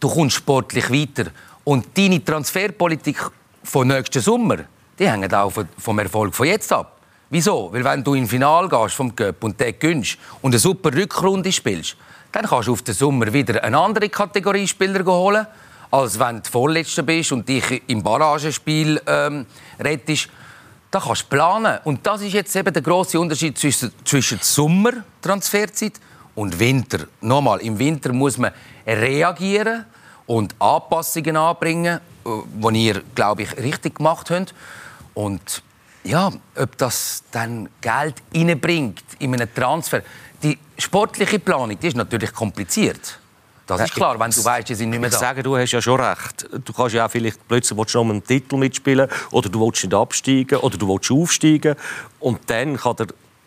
[0.00, 1.30] du kommst sportlich weiter.
[1.64, 3.18] Und deine Transferpolitik
[3.62, 4.58] von nächsten Sommer,
[4.98, 6.98] die hängt auch vom Erfolg von jetzt ab.
[7.30, 7.72] Wieso?
[7.72, 11.50] Weil wenn du ins Final gehst vom Cup und den gönnst und eine super Rückrunde
[11.50, 11.96] spielst,
[12.30, 15.46] dann kannst du auf den Sommer wieder eine andere Kategorie Spieler holen,
[15.90, 19.46] als wenn du Vorletzter bist und dich im Barragespiel ähm,
[19.78, 20.28] rettest.
[20.90, 21.78] Da kannst du planen.
[21.84, 26.00] Und das ist jetzt eben der große Unterschied zwischen, zwischen Sommertransferzeit
[26.34, 27.06] und Winter.
[27.20, 28.52] Nochmal, im Winter muss man
[28.86, 29.86] reagieren
[30.26, 34.54] und Anpassungen anbringen, die äh, ihr, glaube ich, richtig gemacht habt.
[35.14, 35.62] Und
[36.04, 40.02] ja, ob das dann Geld reinbringt in einen Transfer.
[40.42, 43.18] Die sportliche Planung die ist natürlich kompliziert.
[43.66, 45.16] Das ist klar, wenn du weißt, sie sind nicht mehr da.
[45.16, 46.48] Ich sage, du hast ja schon recht.
[46.64, 49.84] Du kannst ja auch vielleicht plötzlich willst du noch einen Titel mitspielen oder du willst
[49.84, 51.76] nicht absteigen oder du willst aufsteigen
[52.18, 53.06] und dann kann der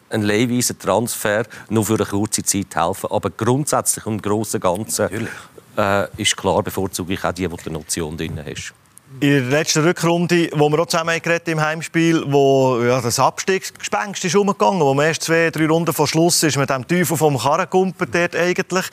[0.09, 3.09] ein leihweiser Transfer nur für eine kurze Zeit helfen.
[3.11, 5.29] Aber grundsätzlich und im Großen und Ganzen Natürlich
[5.77, 8.73] äh, ist klar, bevorzuge ich auch die, die du eine Option drin hast.
[9.21, 14.25] In der letzten Rückrunde, wo wir auch zusammen geredet im Heimspiel, wo ja, das Abstiegsgespenst
[14.25, 17.38] ist umgegangen, wo man erst zwei, drei Runden vor Schluss ist mit dem Teufel vom
[17.38, 18.85] Karrenkumpen dort eigentlich.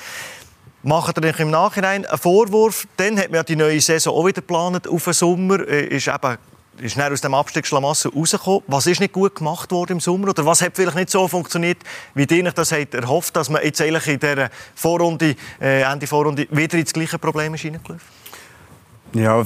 [0.85, 2.87] Macht er im Nachhinein einen Vorwurf?
[2.97, 5.67] Dann hat man ja die neue Saison auch wieder geplant auf den Sommer.
[5.67, 6.39] Äh, ist eben
[6.79, 8.63] ist aus dem Abstiegsschlamassel rausgekommen.
[8.67, 10.29] Was ist nicht gut gemacht worden im Sommer?
[10.29, 11.79] Oder was hat vielleicht nicht so funktioniert,
[12.15, 16.07] wie ihr euch das habt erhofft, dass man jetzt eigentlich in dieser Vorrunde, äh, Ende
[16.07, 17.65] Vorrunde wieder ins gleiche Problem ist
[19.13, 19.45] Ja,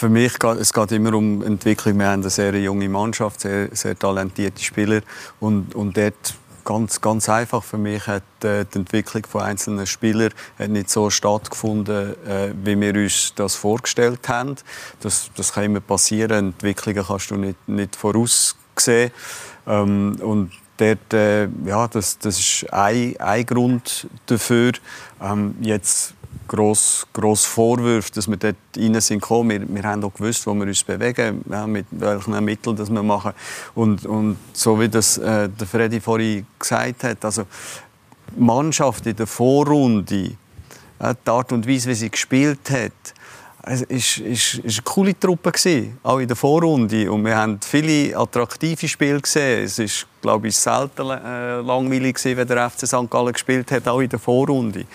[0.00, 1.98] für mich geht es geht immer um Entwicklung.
[1.98, 5.02] Wir haben eine sehr junge Mannschaft, sehr, sehr talentierte Spieler
[5.40, 6.34] und, und dort
[6.70, 10.32] ganz, ganz einfach für mich hat äh, die Entwicklung von einzelnen Spielern
[10.68, 14.54] nicht so stattgefunden, äh, wie wir uns das vorgestellt haben.
[15.00, 16.52] Das, das kann immer passieren.
[16.54, 19.10] Entwicklungen kannst du nicht, nicht voraussehen.
[19.66, 24.70] Ähm, und dort, äh, ja, das, das ist ein, ein Grund dafür.
[25.20, 26.14] Ähm, jetzt
[26.48, 29.50] gross, gross Vorwürfe, dass wir dort rein sind gekommen.
[29.50, 33.02] Wir, wir haben auch gewusst, wo wir uns bewegen, ja, mit welchen Mitteln das wir
[33.02, 33.32] machen.
[33.74, 37.44] Und, und so wie das äh, der Freddy vorhin gesagt hat, also
[38.36, 40.36] Mannschaft in der Vorrunde
[41.00, 42.92] die Art und Weise, wie sie gespielt hat.
[43.62, 44.26] Es war
[44.64, 47.10] eine coole Truppe, gewesen, auch in der Vorrunde.
[47.12, 49.64] Und wir haben viele attraktive Spiele gesehen.
[49.64, 53.10] Es war, glaube ich, selten äh, langweilig, gewesen, wenn der FC St.
[53.10, 54.86] Gallen gespielt hat, auch in der Vorrunde.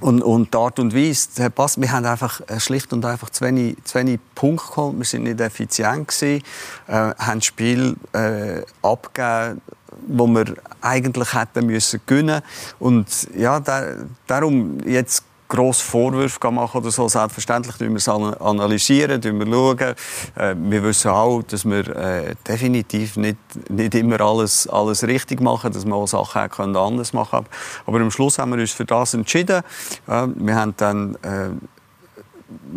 [0.00, 1.80] Und, und die Art und Weise, passt.
[1.80, 4.98] Wir haben einfach äh, schlicht und einfach zu wenig, zu wenig Punkte geholt.
[4.98, 6.42] Wir sind nicht effizient gewesen,
[6.88, 9.60] äh, haben das Spiel äh, abgegeben,
[10.08, 12.42] wo wir eigentlich hätten müssen gewinnen.
[12.78, 13.84] Und ja, da,
[14.26, 15.22] darum jetzt
[15.54, 17.08] grosse Vorwürfe machen oder so.
[17.08, 19.94] Selbstverständlich analysieren wir es analysieren, wir schauen.
[20.36, 23.38] Äh, wir wissen auch, dass wir äh, definitiv nicht,
[23.68, 27.46] nicht immer alles, alles richtig machen, dass wir auch Sachen können anders machen können.
[27.86, 29.62] Aber am Schluss haben wir uns für das entschieden.
[30.08, 31.16] Äh, wir haben dann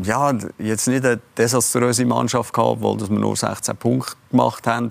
[0.03, 4.89] ja, jetzt nicht eine desaströse Mannschaft gehabt, weil wir nur 16 Punkte gemacht haben.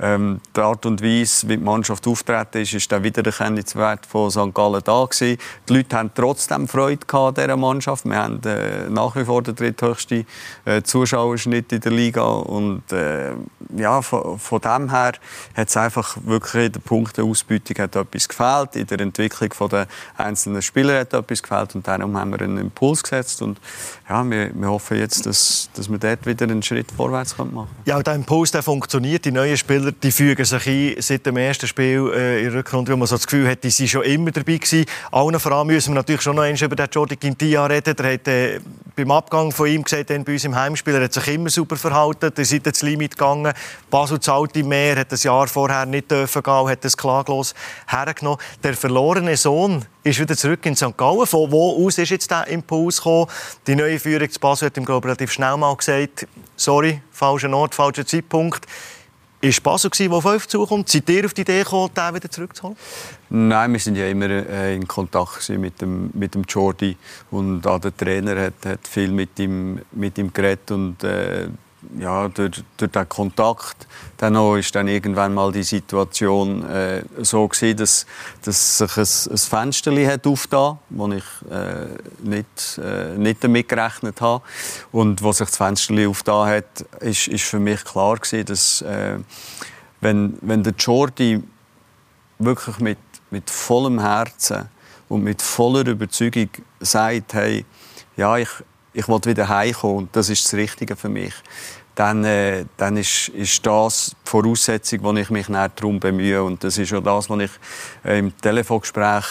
[0.00, 4.54] Ähm, die Art und Weise, wie die Mannschaft auftreten ist, ist der Wiedererkennungswert von St.
[4.54, 5.38] Gallen da gewesen.
[5.68, 8.04] Die Leute haben trotzdem Freude an dieser Mannschaft.
[8.04, 10.26] Wir haben äh, nach wie vor den dritthöchsten
[10.64, 13.32] äh, Zuschauerschnitt in der Liga und äh,
[13.76, 15.12] ja, von, von dem her
[15.54, 20.62] hat es einfach wirklich in der Punkteausbeutung hat etwas gefehlt, in der Entwicklung der einzelnen
[20.62, 23.60] Spieler hat etwas gefehlt und darum haben wir einen Impuls gesetzt und
[24.08, 27.68] ja, wir, wir hoffen jetzt, dass, dass wir dort wieder einen Schritt vorwärts machen können.
[27.84, 29.24] Ja, der Impuls der funktioniert.
[29.24, 32.92] Die neuen Spieler die fügen sich ein seit dem ersten Spiel äh, in der Rückrunde,
[32.92, 34.84] wo man so das Gefühl hat, die sind schon immer dabei gewesen.
[35.12, 37.96] Allen voran müssen wir natürlich schon noch einmal über den Jordi Quintilla reden.
[37.96, 38.60] Der hat äh,
[38.94, 42.32] beim Abgang von ihm gesagt, bei uns im Heimspiel, er hat sich immer super verhalten.
[42.34, 43.52] Er ist ins Limit gegangen.
[43.90, 47.54] Basel zahlt ihm mehr, hat das Jahr vorher nicht dürfen gehen, hat das klaglos
[47.86, 48.38] hergenommen.
[48.62, 50.96] Der verlorene Sohn ist wieder zurück in St.
[50.96, 51.26] Gallen.
[51.26, 53.26] Von wo aus ist jetzt der Impuls gekommen?
[53.66, 57.74] Die neue Führung zu Basel hat ihm glaube relativ schnell mal gesagt, sorry, falscher Ort,
[57.74, 58.66] falscher Zeitpunkt.
[59.40, 60.88] Ist Basel der auf euch zukommt?
[60.88, 62.76] Seid ihr auf die Idee gekommen, den wieder zurückzuholen?
[63.30, 66.96] Nein, wir sind ja immer äh, in Kontakt mit dem, mit dem Jordi
[67.30, 71.48] und auch der Trainer hat, hat viel mit ihm, mit ihm geredet und äh,
[71.98, 73.86] ja, durch, durch den Kontakt.
[74.16, 78.06] Dann ist dann irgendwann mal die Situation äh, so gewesen, dass,
[78.42, 81.86] dass sich ein, ein Fenster hat aufgetan, wo ich äh,
[82.22, 84.42] nicht, äh, nicht damit gerechnet habe.
[84.92, 89.18] Und wo sich das Fenster aufgetan hat, ist, ist für mich klar gewesen, dass äh,
[90.00, 91.42] wenn, wenn der Jordi
[92.38, 92.98] wirklich mit,
[93.30, 94.68] mit vollem Herzen
[95.08, 96.48] und mit voller Überzeugung
[96.80, 97.64] sagt, hey,
[98.16, 98.48] ja, ich,
[98.96, 101.34] ich will wieder heimkommen und das ist das Richtige für mich,
[101.94, 106.42] dann, äh, dann ist, ist das die Voraussetzung, die ich mich darum bemühe.
[106.42, 107.50] Und das ist auch das, was ich
[108.04, 109.24] äh, im Telefongespräch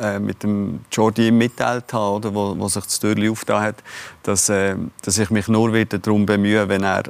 [0.00, 3.76] äh, mit dem Jordi mitteilt habe, oder, wo, wo sich das Türchen aufgetan hat,
[4.22, 7.04] dass, äh, dass ich mich nur wieder darum bemühe, wenn er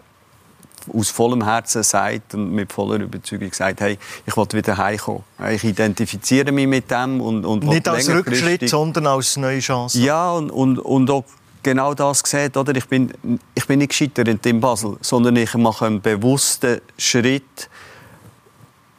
[0.93, 5.25] aus vollem Herzen sagt und mit voller Überzeugung sagt, hey, ich will wieder heimkommen.
[5.53, 9.99] Ich identifiziere mich mit dem und, und nicht als Rückschritt, sondern als neue Chance.
[10.01, 11.25] Ja und, und, und auch
[11.67, 12.77] genau das gesehen, oder?
[12.77, 13.13] Ich bin,
[13.55, 17.69] ich bin nicht gescheitert in Basel, sondern ich mache einen bewussten Schritt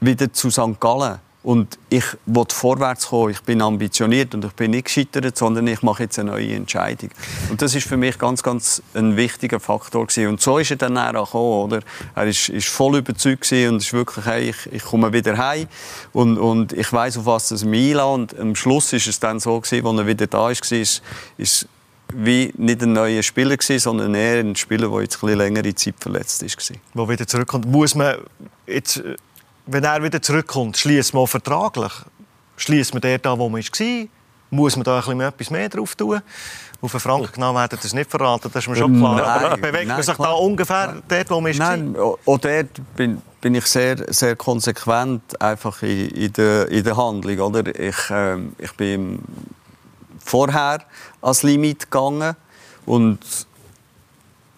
[0.01, 0.77] wieder zu St.
[0.79, 1.19] Gallen.
[1.43, 3.31] Und ich will vorwärts kommen.
[3.31, 7.09] Ich bin ambitioniert und ich bin nicht gescheitert, sondern ich mache jetzt eine neue Entscheidung.
[7.49, 10.27] Und das ist für mich ganz, ganz ein wichtiger Faktor gewesen.
[10.27, 11.79] Und so ist er dann auch gekommen, oder?
[12.15, 15.67] Er ist, ist voll überzeugt und ist wirklich, hey, ich, ich komme wieder heim
[16.11, 18.33] und, und ich weiß auf was es mich einlässt.
[18.33, 21.01] Und am Schluss ist es dann so gewesen, als er wieder da ist, ist,
[21.37, 21.69] ist
[22.19, 25.95] wie nicht ein neuer Spieler gewesen, sondern eher ein Spieler, der jetzt ein längere Zeit
[25.99, 26.73] verletzt ist.
[26.95, 28.17] Wo wieder zurückkommt, muss man
[28.65, 29.03] jetzt,
[29.67, 31.91] wenn er wieder zurückkommt, schließt man vertraglich,
[32.57, 34.07] schließt man dort an, wo man war,
[34.49, 36.19] muss man da ein etwas mehr drauf tun?
[36.81, 39.15] Auf einen Franken genau werden das nicht verraten, das ist mir schon klar.
[39.15, 40.29] Nein, Aber bewegt man sich klar.
[40.29, 41.77] da ungefähr dort, wo man war?
[41.77, 46.97] Nein, auch dort bin, bin ich sehr, sehr konsequent einfach in, in, der, in der
[46.97, 47.39] Handlung.
[47.39, 47.79] Oder?
[47.79, 49.19] Ich, äh, ich bin
[50.27, 50.83] vorher
[51.21, 52.35] ans Limit gegangen.
[52.85, 53.19] Und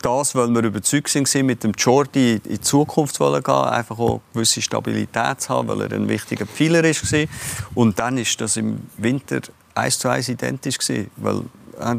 [0.01, 4.21] das, weil wir überzeugt sind, mit dem Jordi in die Zukunft zu gehen, einfach auch
[4.33, 7.27] gewisse Stabilität zu haben, weil er ein wichtiger Pfeiler war.
[7.75, 9.41] Und dann ist das im Winter
[9.75, 10.77] eins zu eins identisch
[11.17, 11.43] weil
[11.79, 11.95] äh,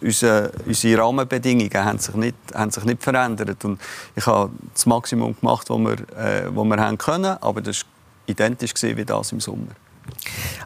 [0.00, 3.64] unsere, unsere Rahmenbedingungen haben sich, nicht, haben sich nicht verändert.
[3.64, 3.80] Und
[4.14, 7.88] ich habe das Maximum gemacht, was wir, äh, was wir haben können, aber das war
[8.26, 9.72] identisch wie das im Sommer.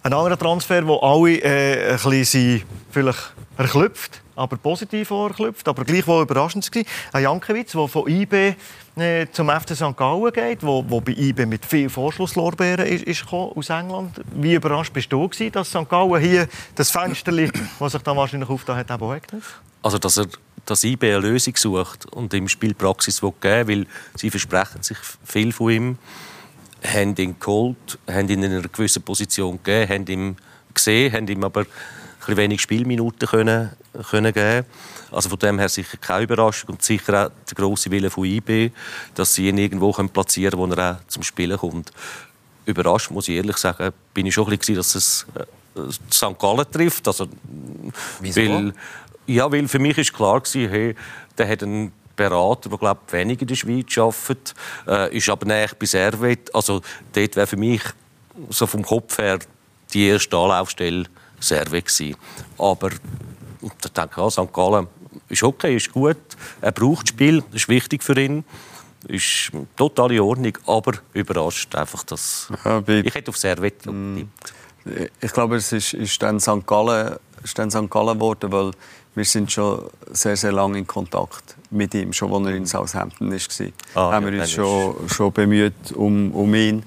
[0.03, 6.23] Ein anderer Transfer, den alle äh, ein bisschen vielleicht erklüpft, aber positiv erklüpft, aber gleichwohl
[6.23, 6.83] überraschend war.
[7.13, 8.55] Ein Jankiewicz, der von IB
[8.97, 9.97] äh, zum FC St.
[9.97, 14.21] Gallen geht, wo, wo bei IB mit viel Vorschlusslorbeeren ist, ist aus England.
[14.33, 15.89] Wie überrascht bist du gewesen, dass St.
[15.89, 17.33] Gallen hier das Fenster,
[17.79, 19.33] das sich dann wahrscheinlich aufgetan hat, eben
[19.83, 20.27] Also, dass er
[20.67, 25.53] dass IB eine Lösung sucht und ihm Spielpraxis geben will, weil sie versprechen sich viel
[25.53, 25.99] von ihm
[26.85, 30.37] haben ihn geholt, haben ihn in einer gewissen Position gegeben, haben ihn
[30.75, 31.67] gesehen, haben ihm aber
[32.29, 33.71] ein wenig Spielminuten können,
[34.11, 34.67] können geben
[35.11, 38.71] Also von dem her sicher keine Überraschung und sicher auch der grosse Wille von IB,
[39.15, 41.93] dass sie ihn irgendwo platzieren können, wo er auch zum Spielen kommt.
[42.65, 46.39] Überrascht, muss ich ehrlich sagen, bin ich schon ein bisschen, dass es äh, St.
[46.39, 47.07] Gallen trifft.
[47.07, 47.29] Also,
[48.21, 48.41] Wieso?
[48.41, 48.75] Weil,
[49.27, 50.97] ja, weil für mich ist klar gewesen, hey,
[51.39, 54.55] der hat einen Berater, der glaube wenig in der Schweiz arbeitet,
[54.87, 56.55] äh, ist aber näher bei Servet.
[56.55, 56.81] Also
[57.13, 57.83] dort wäre für mich
[58.51, 59.39] so vom Kopf her
[59.93, 61.05] die erste Anlaufstelle
[61.41, 62.17] Servet gewesen.
[62.59, 62.91] Aber
[63.63, 64.53] ich denke, ja, St.
[64.53, 64.87] Gallen
[65.29, 66.17] ist okay, ist gut.
[66.61, 68.45] Er braucht Spiel, das ist wichtig für ihn.
[69.09, 74.53] Ist total in Ordnung, aber überrascht einfach, dass Ja, ich hätte auf Servet getippt.
[75.21, 76.67] Ich glaube, es ist, ist dann St.
[76.67, 77.17] Gallen,
[77.47, 77.91] ist dann St.
[77.91, 78.73] Gallen geworden, weil
[79.15, 83.31] wir sind schon sehr, sehr lange in Kontakt mit ihm, schon als er in Southampton
[83.31, 83.67] war.
[83.95, 86.83] Ah, haben ja, wir uns schon, schon bemüht um, um ihn.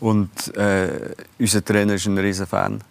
[0.00, 2.82] Und äh, unser Trainer ist ein riesen Fan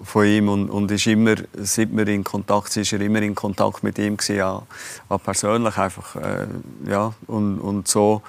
[0.00, 3.34] von ihm und, und ist immer, seit wir in Kontakt sind, ist er immer in
[3.34, 4.62] Kontakt mit ihm gewesen, ja,
[5.08, 6.46] auch persönlich einfach, äh,
[6.86, 8.22] ja, und, und so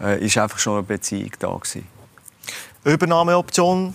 [0.00, 1.86] äh, ist einfach schon eine Beziehung da gewesen.
[2.84, 3.94] Übernahmeoption.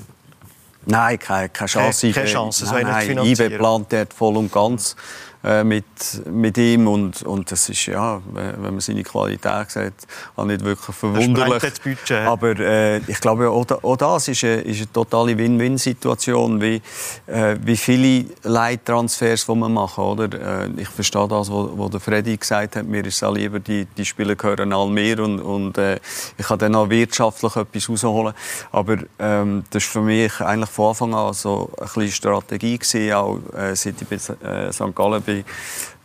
[0.85, 2.11] Nein, keine, keine Chance.
[2.11, 3.25] Keine IB- Chance, finanzieren.
[3.25, 4.95] IB plant dort voll und ganz
[5.43, 5.85] äh, mit,
[6.29, 9.93] mit ihm und, und das ist, ja, wenn man seine Qualität sieht,
[10.35, 11.61] auch nicht wirklich verwunderlich.
[11.61, 12.27] das Budget.
[12.27, 16.81] Aber äh, ich glaube, auch, da- auch das ist eine, ist eine totale Win-Win-Situation, wie,
[17.27, 20.63] äh, wie viele Leittransfers, die man machen, oder?
[20.65, 24.05] Äh, ich verstehe das, was der Freddy gesagt hat, mir ist es lieber, die, die
[24.05, 25.99] Spieler gehören all mir und, und äh,
[26.37, 28.33] ich kann dann auch wirtschaftlich etwas rausholen.
[28.71, 33.13] Aber ähm, das war für mich eigentlich von Anfang an so eine kleine Strategie gewesen,
[33.13, 33.39] auch
[33.73, 34.95] seit ich bei St.
[34.95, 35.45] Gallen bin,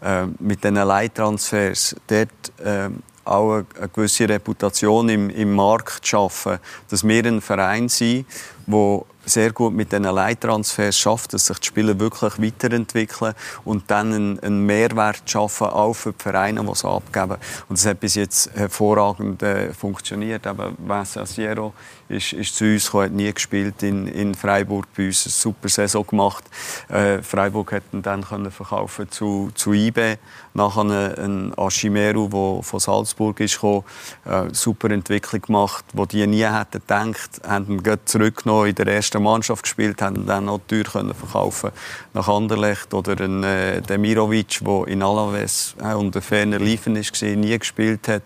[0.02, 1.96] äh, mit diesen Leittransfers.
[2.06, 6.58] Dort, ähm, auch eine, eine gewisse Reputation im, im Markt schaffen,
[6.88, 8.26] dass wir ein Verein sind,
[8.66, 13.34] der sehr gut mit diesen Leittransfers schafft, dass sich die Spieler wirklich weiterentwickeln
[13.64, 17.36] und dann einen, einen Mehrwert schaffen, auch für die Vereine, die sie abgeben.
[17.68, 20.46] Und das hat bis jetzt hervorragend äh, funktioniert.
[20.46, 21.72] Aber Vincent
[22.08, 25.68] ist, ist zu uns gekommen, hat nie gespielt in, in Freiburg bei uns, eine super
[25.68, 26.44] Saison gemacht.
[26.88, 30.16] Äh, Freiburg hat ihn dann können verkaufen zu, zu IB.
[30.54, 33.84] Nachher ein, Aschimeru, der von Salzburg ist gekommen,
[34.24, 39.15] äh, super Entwicklung gemacht, die die nie hätten gedacht, haben ihn zurückgenommen, in der ersten
[39.20, 41.70] Mannschaft gespielt, haben ihn dann auch teuer können verkaufen
[42.14, 47.58] nach Anderlecht oder ein äh, Demirovic, der in Alaves äh, unter ferner Liefen ist, nie
[47.58, 48.22] gespielt hat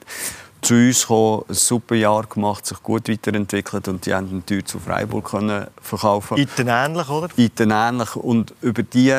[0.63, 4.63] zu uns gekommen, ein super Jahr gemacht, sich gut weiterentwickelt und die haben ihn teuer
[4.65, 6.37] zu Freiburg können verkaufen.
[6.37, 7.29] Iten ähnlich, oder?
[7.37, 8.15] Iten ähnlich.
[8.15, 9.15] Und über die,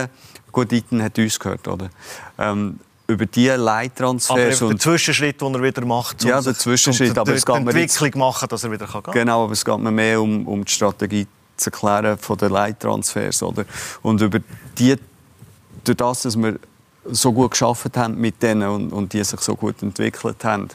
[0.51, 1.89] gut, Iten hat uns gehört, oder?
[2.37, 6.35] Ähm, über die Aber Leittransfers einfach der und Zwischenschritt, den er wieder macht, um Ja,
[6.41, 8.85] der sich- Zwischenschritt, um aber die es geht mir jetzt- Entwicklung machen, dass er wieder
[8.85, 9.13] gehen kann.
[9.13, 11.25] Genau, aber es geht mir mehr um, um die Strategie
[11.61, 13.43] zu erklären von den Leittransfers.
[13.43, 13.65] Oder?
[14.01, 14.39] Und über
[14.77, 14.95] die,
[15.83, 16.59] durch das, dass wir
[17.05, 20.69] so gut geschafft haben mit denen und, und die sich so gut entwickelt haben,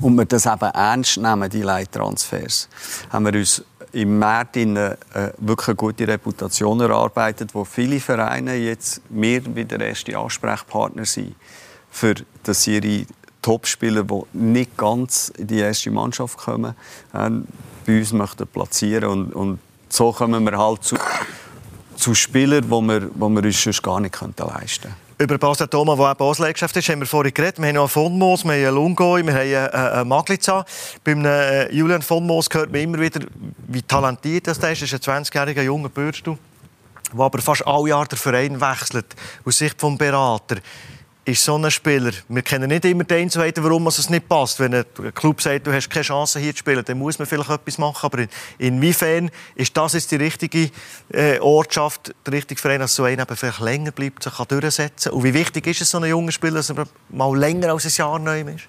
[0.00, 2.68] und wir das eben ernst nehmen, die Leittransfers,
[3.10, 8.54] haben wir uns im März in eine, äh, wirklich gute Reputation erarbeitet, wo viele Vereine
[8.54, 11.34] jetzt wir wie der erste Ansprechpartner sind,
[11.90, 13.04] für dass ihre
[13.42, 16.74] Topspieler, die nicht ganz in die erste Mannschaft kommen,
[17.12, 17.30] äh,
[17.84, 19.58] bei uns möchten platzieren und, und
[19.92, 20.96] so kommen wir halt zu,
[21.96, 24.94] zu Spielern, die wir, wo wir uns sonst gar nicht leisten könnten.
[25.18, 27.58] Über Basel Thoma, der auch Basel-Geschäft ist, haben wir vorhin geredet.
[27.58, 30.64] Wir haben noch einen von Moos, wir haben einen Lungoi, wir haben einen, einen Magliza.
[31.04, 33.20] Beim äh, Julian von Moos hört man immer wieder,
[33.68, 34.64] wie talentiert das ist.
[34.64, 36.36] Das ist ein 20-jähriger junger Bürstu,
[37.12, 39.14] der aber fast alle Jahre den Verein wechselt.
[39.44, 40.56] Aus Sicht des Berater
[41.24, 44.58] ist so ein Spieler, wir kennen nicht immer den Einzelheiten, warum es nicht passt.
[44.58, 47.48] Wenn ein Club sagt, du hast keine Chance hier zu spielen, dann muss man vielleicht
[47.48, 48.06] etwas machen.
[48.06, 50.70] Aber in, inwiefern ist das jetzt die richtige
[51.12, 55.22] äh, Ortschaft, der richtige Verein, dass so einer vielleicht länger bleibt, sich kann durchsetzen Und
[55.22, 58.18] wie wichtig ist es, so ein junger Spieler, dass er mal länger als ein Jahr
[58.18, 58.64] neu ist?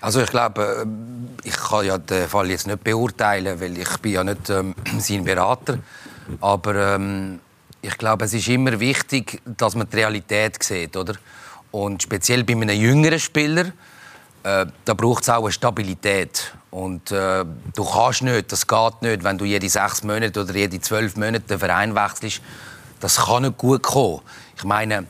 [0.00, 4.12] Also ich glaube, äh, ich kann ja den Fall jetzt nicht beurteilen, weil ich bin
[4.12, 5.80] ja nicht ähm, sein Berater.
[6.40, 7.40] Aber ähm,
[7.82, 11.14] ich glaube, es ist immer wichtig, dass man die Realität sieht, oder?
[11.70, 13.66] Und speziell bei einem jüngeren Spieler,
[14.42, 16.52] äh, da braucht es auch eine Stabilität.
[16.70, 17.44] Und äh,
[17.74, 21.40] du kannst nicht, das geht nicht, wenn du jede sechs Monate oder jede zwölf Monate
[21.40, 22.40] den Verein wechselst.
[23.00, 24.20] Das kann nicht gut kommen.
[24.56, 25.06] Ich meine,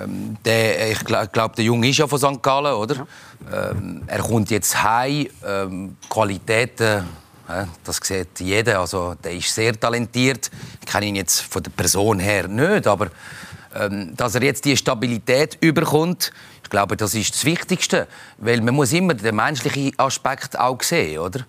[0.00, 2.42] ähm, der, ich glaube, glaub, der Junge ist ja von St.
[2.42, 3.06] Gallen, oder?
[3.50, 5.28] Ähm, er kommt jetzt heim.
[5.46, 7.04] Ähm, Qualitäten,
[7.48, 8.80] äh, das sieht jeder.
[8.80, 10.50] Also, der ist sehr talentiert.
[10.80, 13.08] Ich kenne ihn jetzt von der Person her nicht, aber
[14.16, 18.06] dass er jetzt die Stabilität überkommt, ich glaube, das ist das Wichtigste,
[18.38, 21.40] weil man muss immer den menschlichen Aspekt auch sehen, oder?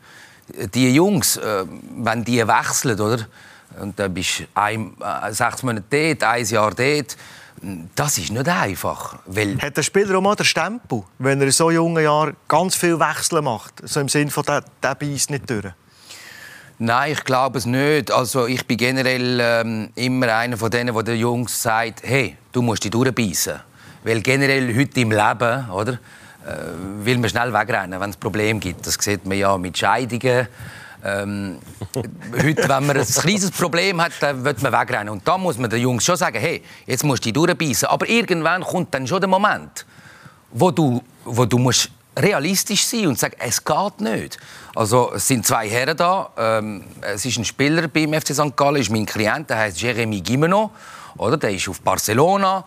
[0.74, 1.66] Die Jungs, äh,
[1.98, 3.28] wenn die wechseln, oder?
[3.80, 7.18] und dann bist du ein, äh, sechs Monate dort, ein Jahr dort.
[7.96, 9.20] Das ist nicht einfach.
[9.26, 12.76] Weil Hat der Spieler auch mal den Stempel, wenn er in so jungen Jahren ganz
[12.76, 13.74] viel Wechsel macht?
[13.84, 15.66] So im Sinne von, der, der beißt nicht durch.
[16.82, 18.10] Nein, ich glaube es nicht.
[18.10, 22.62] Also ich bin generell ähm, immer einer von denen, der den Jungs sagt, hey, du
[22.62, 23.60] musst dich durchbeissen.
[24.06, 25.98] Weil generell heute im Leben, oder, äh,
[27.04, 28.88] will man schnell wegrennen, wenn es Probleme gibt.
[28.88, 30.48] Das sieht man ja mit Scheidungen.
[31.04, 31.60] Ähm,
[32.42, 35.10] heute, wenn man ein kleines Problem hat, dann wird man wegrennen.
[35.10, 37.90] Und da muss man den Jungs schon sagen, hey, jetzt musst du dich durchbeissen.
[37.90, 39.86] Aber irgendwann kommt dann schon der Moment,
[40.52, 44.38] wo du, wo du musst realistisch sein und sagen, es geht nicht.
[44.76, 46.30] Also es sind zwei Herren da.
[46.38, 48.56] Ähm, es ist ein Spieler beim FC St.
[48.56, 50.72] Gallen, ist mein Klient, der heißt Jeremy Gimeno.
[51.18, 51.38] Oder?
[51.38, 52.64] Der ist auf Barcelona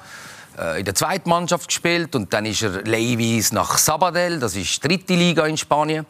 [0.59, 4.83] äh, in der zweiten Mannschaft gespielt und dann ist er Levis nach Sabadell, das ist
[4.83, 6.07] die dritte Liga in Spanien.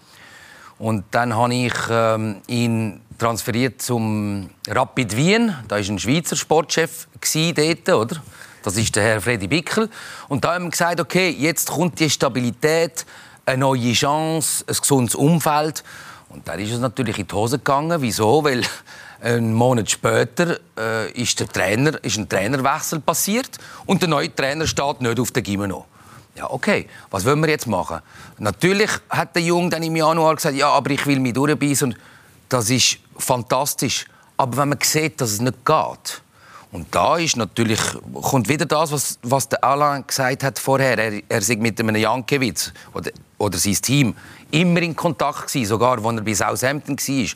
[0.78, 5.54] Und dann habe ich ähm, ihn transferiert zum Rapid Wien.
[5.68, 7.06] Da ist ein Schweizer Sportchef
[7.54, 8.22] dort, oder?
[8.64, 9.88] Das ist der Herr Freddy Bickel.
[10.28, 13.06] Und da haben wir gesagt, okay, jetzt kommt die Stabilität,
[13.46, 15.82] eine neue Chance, ein gesundes Umfeld.
[16.28, 18.00] Und dann ist es natürlich in die Hose gegangen.
[18.00, 18.42] Wieso?
[18.44, 18.62] Weil
[19.20, 24.66] einen Monat später äh, ist, der Trainer, ist ein Trainerwechsel passiert und der neue Trainer
[24.66, 25.86] steht nicht auf der Gimeno.
[26.34, 28.00] Ja, okay, was wollen wir jetzt machen?
[28.38, 31.92] Natürlich hat der Junge dann im Januar gesagt, ja, aber ich will mich durchbeissen.
[31.92, 31.98] Und
[32.48, 34.06] das ist fantastisch.
[34.36, 36.22] Aber wenn man sieht, dass es nicht geht,
[36.72, 37.78] und da ist natürlich,
[38.14, 40.96] kommt wieder das, was, was der Alain gesagt hat vorher.
[40.96, 44.16] Er, er sei mit einem Jankiewicz oder, oder sein Team
[44.50, 47.30] immer in Kontakt gewesen, sogar als er bei Southampton war.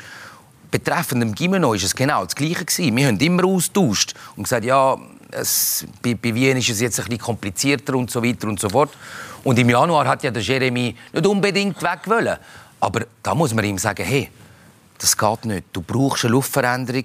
[0.70, 2.64] Betreffend dem Gimeno war es genau das Gleiche.
[2.64, 2.96] Gewesen.
[2.96, 4.96] Wir haben immer austauscht und gesagt, ja,
[5.30, 8.70] es, bei, bei Wien ist es jetzt ein bisschen komplizierter und so weiter und so
[8.70, 8.90] fort.
[9.44, 12.38] Und im Januar hat ja der Jeremy nicht unbedingt weg wollen.
[12.80, 14.30] Aber da muss man ihm sagen, hey,
[14.96, 15.64] das geht nicht.
[15.74, 17.04] Du brauchst eine Luftveränderung.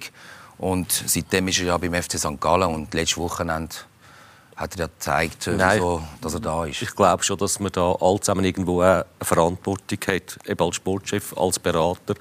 [0.62, 2.40] Und seitdem ist er ja beim FC St.
[2.40, 3.74] Gallen und letztes Wochenende
[4.54, 6.80] hat er ja gezeigt, so, dass er da ist.
[6.82, 11.36] Ich glaube schon, dass man da alle zusammen irgendwo eine Verantwortung hat, eben als Sportchef,
[11.36, 12.14] als Berater.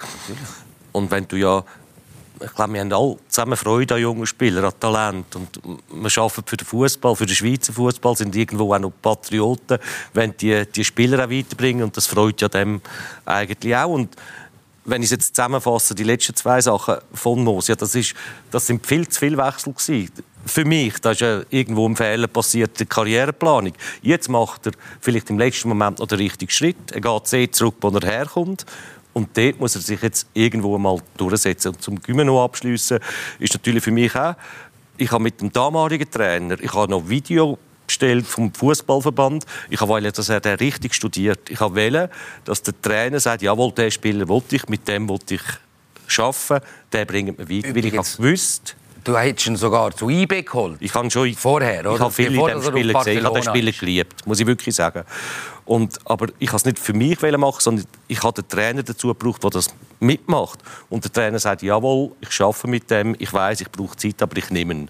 [0.91, 1.63] Und wenn du ja
[2.43, 5.35] ich glaube, wir haben alle zusammen Freude an jungen Spielern, an Talent.
[5.35, 9.77] Und wir arbeiten für den Fußball, für den Schweizer Fußball, sind irgendwo auch noch Patrioten,
[10.13, 11.83] wenn die, die Spieler auch weiterbringen.
[11.83, 12.81] Und das freut ja dem
[13.25, 13.89] eigentlich auch.
[13.89, 14.15] Und
[14.91, 18.13] wenn ich es jetzt zusammenfasse, die letzten zwei Sachen von Moos, ja, das, ist,
[18.51, 20.11] das sind viel zu viele Wechsel gewesen.
[20.45, 23.73] Für mich, da ist ja irgendwo ein Fehler passiert, die Karriereplanung.
[24.01, 26.91] Jetzt macht er vielleicht im letzten Moment noch den richtigen Schritt.
[26.91, 28.65] Er geht sehr zurück, wo er herkommt.
[29.13, 31.69] Und dort muss er sich jetzt irgendwo mal durchsetzen.
[31.69, 32.99] Und zum Gymnasium abschließen
[33.39, 34.35] ist natürlich für mich auch,
[34.97, 37.57] ich habe mit dem damaligen Trainer, ich habe noch Video
[37.91, 39.45] bestellt vom Fußballverband.
[39.69, 41.49] Ich wollte, dass er den richtig studiert.
[41.49, 42.09] Ich wollte,
[42.45, 45.41] dass der Trainer sagt, jawohl, der Spieler wollte ich, mit dem wollte ich
[46.17, 47.75] arbeiten, der bringt mir weiter.
[47.75, 50.77] Weil ich habe gewusst, Du hättest ihn sogar zu IB geholt.
[50.79, 51.95] Ich habe schon vorher, oder?
[51.95, 53.17] Ich habe viele in diesem Spieler gesehen.
[53.17, 55.03] Ich habe den Spieler geliebt, muss ich wirklich sagen.
[55.65, 59.07] Und, aber ich habe es nicht für mich machen, sondern ich habe den Trainer dazu
[59.07, 60.59] gebraucht, der das mitmacht.
[60.89, 64.37] Und der Trainer sagt, jawohl, ich arbeite mit dem, ich weiß, ich brauche Zeit, aber
[64.37, 64.89] ich nehme ihn.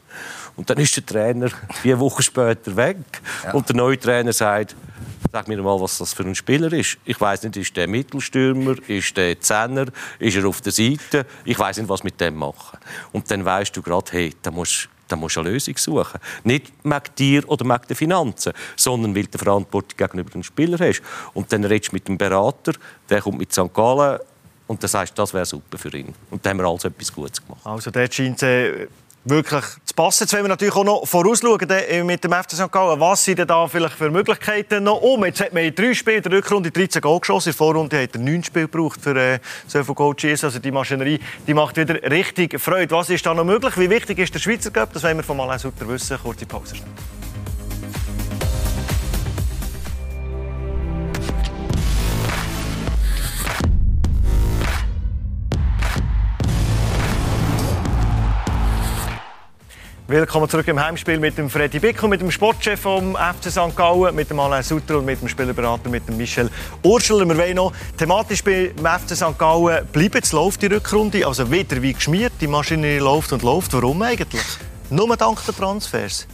[0.56, 1.50] Und dann ist der Trainer
[1.82, 2.98] vier Wochen später weg.
[3.44, 3.54] Ja.
[3.54, 4.76] Und der neue Trainer sagt,
[5.32, 6.98] sag mir mal, was das für ein Spieler ist.
[7.06, 9.86] Ich weiß nicht, ist der Mittelstürmer, ist der Zehner,
[10.20, 11.26] ist er auf der Seite?
[11.46, 12.78] Ich weiß nicht, was mit dem machen.
[13.12, 16.22] Und dann weißt du gerade, hey, da musst dann musst du eine Lösung suchen.
[16.46, 21.02] Nicht wegen dir oder wegen den Finanzen, sondern weil du Verantwortung gegenüber dem Spieler hast.
[21.34, 22.74] Und dann redest du mit dem Berater,
[23.10, 23.74] der kommt mit St.
[23.74, 24.20] Gallen
[24.68, 26.14] und dann sagst das wäre super für ihn.
[26.30, 27.60] Und dann haben wir also etwas Gutes gemacht.
[27.66, 28.88] Also dort scheint äh,
[29.24, 30.24] wirklich zu passen.
[30.24, 32.72] Jetzt wollen wir natürlich auch noch vorausschauen äh, mit dem FC St.
[32.72, 33.00] Gallen.
[33.00, 35.24] Was sind denn da vielleicht für Möglichkeiten noch um?
[35.26, 37.50] Jetzt hat man in drei Spielen in der Rückrunde 13 Goal geschossen.
[37.50, 40.60] In der Vorrunde hat er neun Spiele gebraucht für äh, so viele Goal zu Also
[40.60, 42.96] die Maschinerie die macht wieder richtig Freude.
[42.96, 43.78] Was ist da noch möglich?
[43.78, 44.94] Wie wichtig ist der Schweizer Cup?
[44.94, 46.18] Das wollen wir von Alain Sutter wissen.
[46.22, 46.90] Kurze Pause schnell.
[60.12, 63.74] Willkommen zurück im Heimspiel mit dem Freddy Bick und mit dem Sportchef vom FC St.
[63.78, 66.50] Gallen, mit dem Alain Sutter und mit dem Spielerberater, mit dem Michel
[66.84, 67.26] Urschel.
[67.26, 69.38] Wir wollen noch thematisch beim FC St.
[69.38, 70.14] Gallen bleiben.
[70.14, 72.34] Jetzt läuft die Rückrunde, also wieder wie geschmiert.
[72.42, 73.72] Die Maschine läuft und läuft.
[73.72, 74.44] Warum eigentlich?
[74.90, 76.28] Nur dank der Transfers.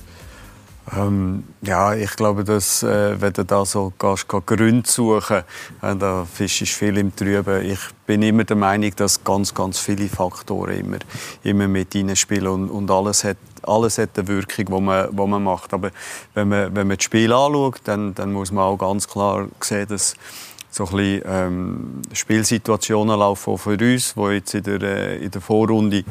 [0.96, 5.44] Ähm, ja, ich glaube, dass, äh, wenn du da so gehst, gehst Gründe suchen,
[5.82, 7.66] äh, da fischst viel im Trüben.
[7.66, 11.00] Ich bin immer der Meinung, dass ganz, ganz viele Faktoren immer,
[11.44, 15.74] immer mit reinspielen und, und alles hat alles hat eine Wirkung, die man, man macht.
[15.74, 15.92] Aber
[16.34, 19.88] wenn man, wenn man das Spiel anschaut, dann, dann muss man auch ganz klar sehen,
[19.90, 20.16] dass
[20.70, 25.42] so ein bisschen, ähm, Spielsituationen laufen für uns, die jetzt in der, äh, in der
[25.42, 26.04] Vorrunde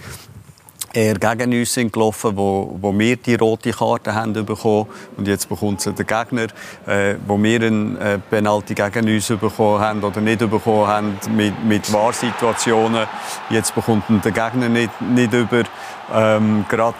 [0.96, 4.86] eher gegen uns sind gelaufen, wo, wo wir die rote Karte haben bekommen
[5.16, 6.46] und jetzt bekommt sie der Gegner,
[6.86, 11.64] äh, wo wir eine äh, Penalty gegen uns bekommen haben oder nicht bekommen haben mit,
[11.64, 13.06] mit Wahrsituationen.
[13.50, 15.64] Jetzt bekommt der Gegner nicht, nicht über.
[16.14, 16.96] Ähm, Gerade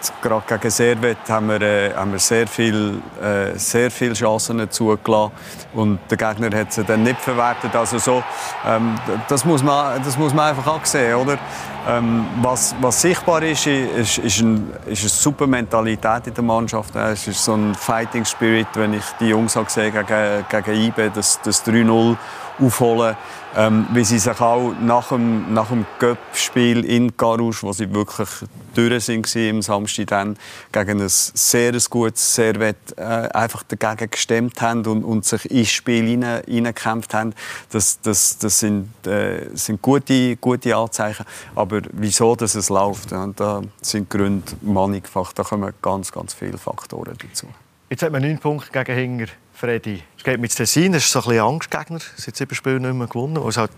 [0.47, 5.31] gegen Servet haben wir, äh, haben wir sehr viele äh, sehr viel Chancen zugelassen
[5.73, 7.73] und der Gegner hat sie dann nicht verwertet.
[7.73, 8.23] Also so,
[8.65, 8.95] ähm,
[9.29, 11.37] das, muss man, das muss man einfach auch sehen, oder?
[11.87, 16.93] Ähm, was, was sichtbar ist, ist, ist, ein, ist eine super Mentalität in der Mannschaft.
[16.97, 21.39] Es ist so ein Fighting Spirit, wenn ich die Jungs gesehen gegen, gegen IBE, das,
[21.41, 22.17] das 3-0
[22.59, 23.15] aufholen.
[23.55, 28.29] Ähm, wie sie sich auch nach dem, nach dem Cup-Spiel in Garouche, wo sie wirklich
[28.75, 30.37] durch sind im Samstag dann,
[30.71, 36.05] gegen ein sehr gutes Servet äh, einfach dagegen gestemmt haben und, und sich ins Spiel
[36.05, 37.33] hineingekämpft haben.
[37.71, 41.25] Das, das, das sind, äh, sind gute, gute Anzeichen.
[41.55, 45.33] Aber wieso dass es läuft, ja, da sind Gründe mannigfach.
[45.33, 47.47] Da kommen ganz, ganz viele Faktoren dazu.
[47.89, 49.27] Jetzt hat man neun Punkte gegen Hinger.
[49.57, 50.03] Freddy.
[50.15, 51.97] Es geht mit Tessin, das ist so ein bisschen Angstgegner.
[52.15, 53.43] Seit sieben Spielen nicht mehr gewonnen.
[53.43, 53.71] Was halt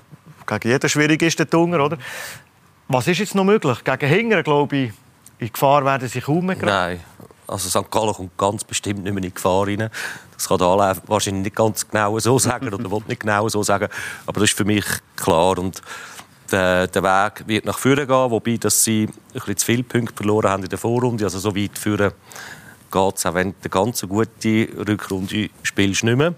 [0.45, 1.97] gegen jeden schwierig ist, der Tunger, oder?
[2.89, 3.81] Was ist jetzt noch möglich?
[3.85, 4.91] Gegen Hinger, glaube ich,
[5.37, 6.99] in Gefahr werden sie kaum mehr Nein.
[7.47, 7.89] Also St.
[7.89, 9.89] Gallen kommt ganz bestimmt nicht mehr in Gefahr rein.
[10.33, 10.67] Das kann der
[11.07, 13.87] wahrscheinlich nicht ganz genau so sagen oder will nicht genau so sagen.
[14.25, 15.57] Aber das ist für mich klar.
[15.57, 15.81] Und
[16.51, 20.13] der, der Weg wird nach vorne gehen, wobei dass sie ein bisschen zu viele Punkte
[20.13, 21.23] verloren haben in der Vorrunde.
[21.23, 22.11] Also so weit führen
[22.91, 26.33] geht es auch wenn du eine ganz gute Rückrunde spielst nicht mehr.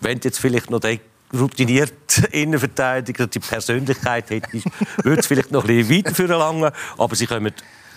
[0.00, 1.00] Wenn du jetzt vielleicht noch den
[1.34, 4.66] routinierte Innenverteidiger die Persönlichkeit hättest,
[5.02, 6.70] würde es vielleicht noch ein bisschen weiter verlangen.
[6.98, 7.52] Aber sie kommen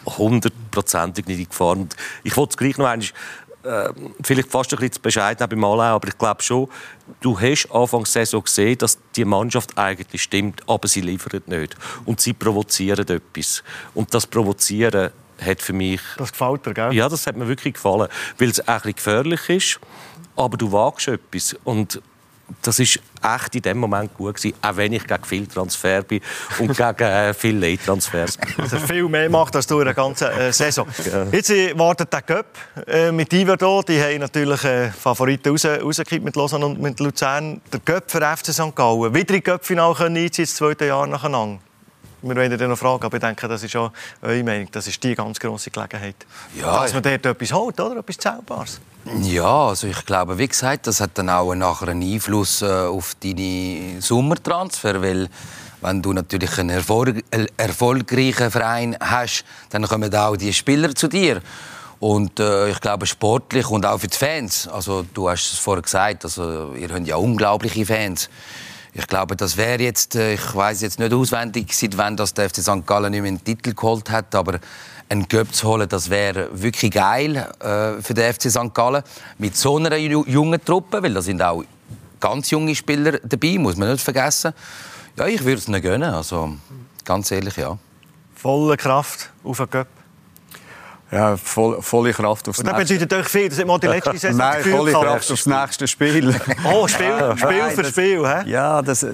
[0.05, 1.71] hundertprozentig nicht in Gefahr.
[1.71, 3.07] Und ich wollte es gleich noch einmal
[3.65, 3.91] äh,
[4.21, 6.69] vielleicht fast ein bisschen zu bescheiden beim Anlauf, aber ich glaube schon,
[7.21, 11.75] du hast Anfang der Saison gesehen, dass die Mannschaft eigentlich stimmt, aber sie liefert nicht.
[12.05, 13.63] Und sie provozieren etwas.
[13.95, 15.11] Und das Provozieren
[15.43, 16.01] hat für mich...
[16.17, 16.93] Das gefällt dir, gell?
[16.93, 18.07] Ja, das hat mir wirklich gefallen,
[18.37, 19.79] weil es ein bisschen gefährlich ist,
[20.35, 22.01] aber du wagst etwas und
[22.61, 26.21] das ist echt in dem Moment gut gewesen, auch wenn ich gegen viel Transfer bin
[26.59, 28.37] und gegen äh, viele Late-Transfers.
[28.57, 30.87] Also viel mehr macht als du in der ganzen äh, Saison.
[31.05, 31.25] Ja.
[31.31, 32.45] Jetzt äh, wartet der Cup
[32.87, 33.83] äh, mit Iverdo.
[33.83, 37.61] Die haben natürlich äh, Favoriten raus, rausgekippt mit Lausanne und mit Luzern.
[37.71, 38.75] Der Cup für FC St.
[38.75, 39.13] Gallen.
[39.13, 41.59] Wieder in Cup-Final einziehen, das zweite Jahr nacheinander
[42.27, 45.03] wir werden dann noch fragen, aber ich denke, das ist auch eure Meinung, das ist
[45.03, 46.15] die ganz grosse Gelegenheit.
[46.59, 47.99] Ja, dass man dort etwas holt, oder?
[47.99, 48.79] Etwas Zählbares.
[49.21, 53.15] Ja, also ich glaube, wie gesagt, das hat dann auch nachher einen Einfluss äh, auf
[53.21, 55.29] deine Sommertransfer, weil
[55.81, 61.07] wenn du natürlich einen Erfolg, äh, erfolgreichen Verein hast, dann kommen auch die Spieler zu
[61.07, 61.41] dir.
[61.99, 65.83] Und äh, ich glaube, sportlich und auch für die Fans, also du hast es vorher
[65.83, 68.29] gesagt, also ihr habt ja unglaubliche Fans.
[68.97, 72.49] Ich glaube, das wäre jetzt, äh, ich weiß jetzt nicht auswendig, seit wann das der
[72.49, 72.87] FC St.
[72.87, 74.59] Gallen nicht mehr einen Titel geholt hat, aber
[75.09, 78.73] einen Göpp zu holen, das wäre wirklich geil äh, für den FC St.
[78.73, 79.03] Gallen.
[79.37, 81.65] Mit so einer jungen Truppe, weil da sind auch
[82.21, 84.53] ganz junge Spieler dabei, muss man nicht vergessen.
[85.17, 86.53] Ja, ich würde es nicht gönnen, also
[87.03, 87.77] ganz ehrlich, ja.
[88.33, 89.87] Volle Kraft auf den Göpp.
[91.15, 92.77] Ja, voll, volle Kraft aufs nächste.
[92.77, 93.47] Das bedeutet euch viel.
[93.47, 96.35] Das hat mal die letzte Saison Nein, volle Kraft aufs nächste Spiel.
[96.65, 98.49] Oh, Spiel, Spiel für Spiel, hä?
[98.49, 99.11] Ja, das äh,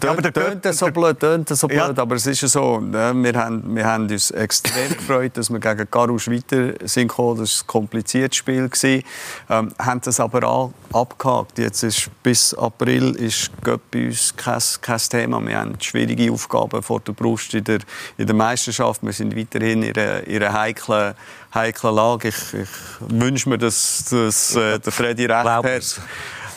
[0.00, 2.02] tönt, tönt so blöd, tönt so blöd, ja.
[2.02, 2.80] aber es ist ja so.
[2.80, 3.12] Ne?
[3.14, 7.38] Wir, haben, wir haben uns extrem gefreut, dass wir gegen Garouche weiter sind gekommen.
[7.40, 8.68] Das war ein kompliziertes Spiel.
[8.68, 9.04] Gewesen.
[9.48, 11.58] Ähm, haben das aber auch abgehakt.
[11.58, 15.46] Jetzt ist, bis April ist bei uns kein, kein Thema.
[15.46, 17.78] Wir haben schwierige Aufgaben vor der Brust in der,
[18.16, 19.02] in der Meisterschaft.
[19.02, 21.14] Wir sind weiterhin in einer, in einer heiklen
[21.54, 22.28] heiklen Lage.
[22.28, 22.68] Ich, ich
[23.00, 26.00] wünsche mir, dass, dass äh, der Freddy recht hat.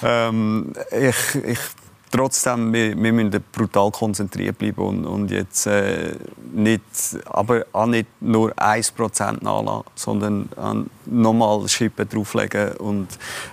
[0.04, 1.60] Ähm, ich, ich
[2.12, 6.16] trotzdem, wir, wir müssen brutal konzentriert bleiben und, und jetzt äh,
[6.54, 6.84] nicht,
[7.26, 12.74] aber auch nicht nur 1% nachlassen, sondern äh, nochmal Schippen drauflegen.
[12.74, 13.08] Und,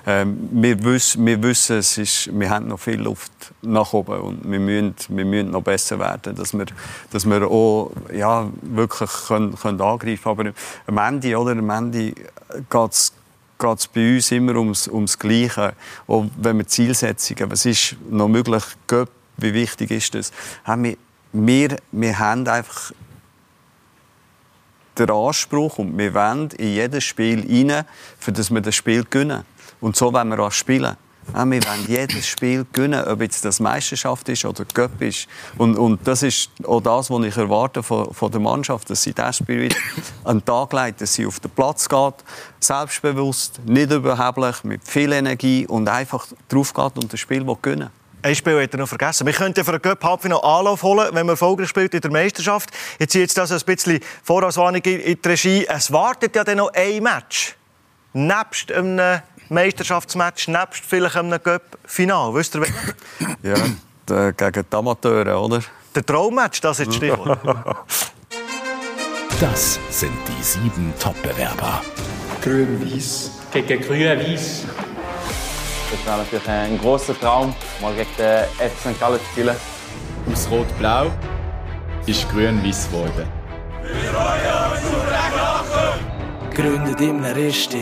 [0.05, 3.33] äh, wir, wissen, wir wissen, es ist, wir haben noch viel Luft
[3.63, 6.67] nach oben und wir müssen, wir müssen noch besser werden, dass wir,
[7.11, 10.55] dass wir auch ja, wirklich können, können angreifen können.
[10.87, 13.13] Aber am Ende, oder, am Ende geht es
[13.59, 15.75] geht es bei uns immer ums, ums Gleiche.
[16.07, 20.33] Auch wenn wir Zielsetzungen, was ist noch möglich, Göpp, wie wichtig ist das?
[20.67, 20.97] Wir,
[21.33, 22.93] wir, wir haben einfach
[24.99, 27.85] den Anspruch und wir wollen in jedes Spiel rein,
[28.19, 29.45] für das wir das Spiel gewinnen.
[29.81, 30.97] Und so wollen wir auch spielen.
[31.35, 35.29] Ja, wir wollen jedes Spiel gewinnen, ob jetzt das Meisterschaft ist oder Cup ist.
[35.57, 39.12] Und, und das ist auch das, was ich erwarte von, von der Mannschaft, dass sie
[39.12, 39.68] das Spiel
[40.24, 42.14] an den Tag legt, dass sie auf den Platz geht,
[42.61, 47.91] selbstbewusst, nicht überheblich, mit viel Energie und einfach drauf geht und das Spiel gewinnen
[48.22, 49.26] Ein Spiel hat er noch vergessen.
[49.26, 52.70] Wir könnten für einen Cup Halbfinale Anlauf holen, wenn man erfolgreich spielt in der Meisterschaft.
[52.99, 55.66] Jetzt ziehe jetzt das ein bisschen Vorauswarnung in die Regie.
[55.68, 57.55] Es wartet ja dann noch ein Match.
[58.14, 62.35] Nebst einem Meisterschaftsmatch, nebst vielleicht einem Cup-Final.
[62.35, 62.63] Wisst ihr,
[63.43, 63.55] Ja,
[64.09, 65.63] die, gegen die Amateure, oder?
[65.95, 67.39] Der Traummatch, das ist das Stichwort.
[69.41, 71.81] Das sind die sieben Top-Bewerber.
[72.43, 73.31] Grün-Weiß.
[73.53, 74.65] Gegen Grün-Weiß.
[75.93, 79.01] Das wäre natürlich ein großer Traum, mal gegen den FC St.
[79.01, 79.57] Gallen zu spielen.
[80.33, 81.13] Aus Rot-Blau
[82.07, 83.29] ist Grün-Weiß geworden.
[86.59, 87.81] Gegründet im Resti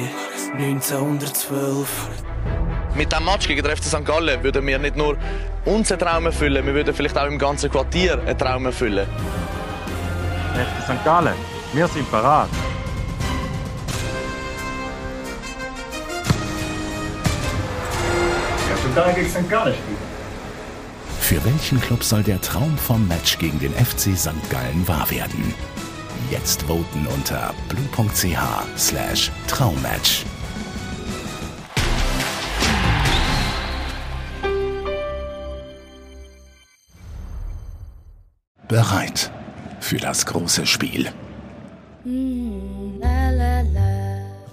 [0.58, 1.88] 1912.
[2.94, 4.04] Mit diesem Match gegen den FC St.
[4.04, 5.16] Gallen würden wir nicht nur
[5.64, 9.08] unseren Traum erfüllen, wir würden vielleicht auch im ganzen Quartier einen Traum erfüllen.
[10.52, 11.04] FC St.
[11.06, 11.32] Gallen,
[11.72, 12.50] wir sind parat.
[19.14, 19.48] gegen St.
[19.50, 19.98] Gallen spielen.
[21.20, 24.50] Für welchen Club soll der Traum vom Match gegen den FC St.
[24.50, 25.54] Gallen wahr werden?
[26.30, 30.24] Jetzt voten unter blue.ch Traummatch.
[38.66, 39.30] Bereit
[39.78, 41.12] für das große Spiel.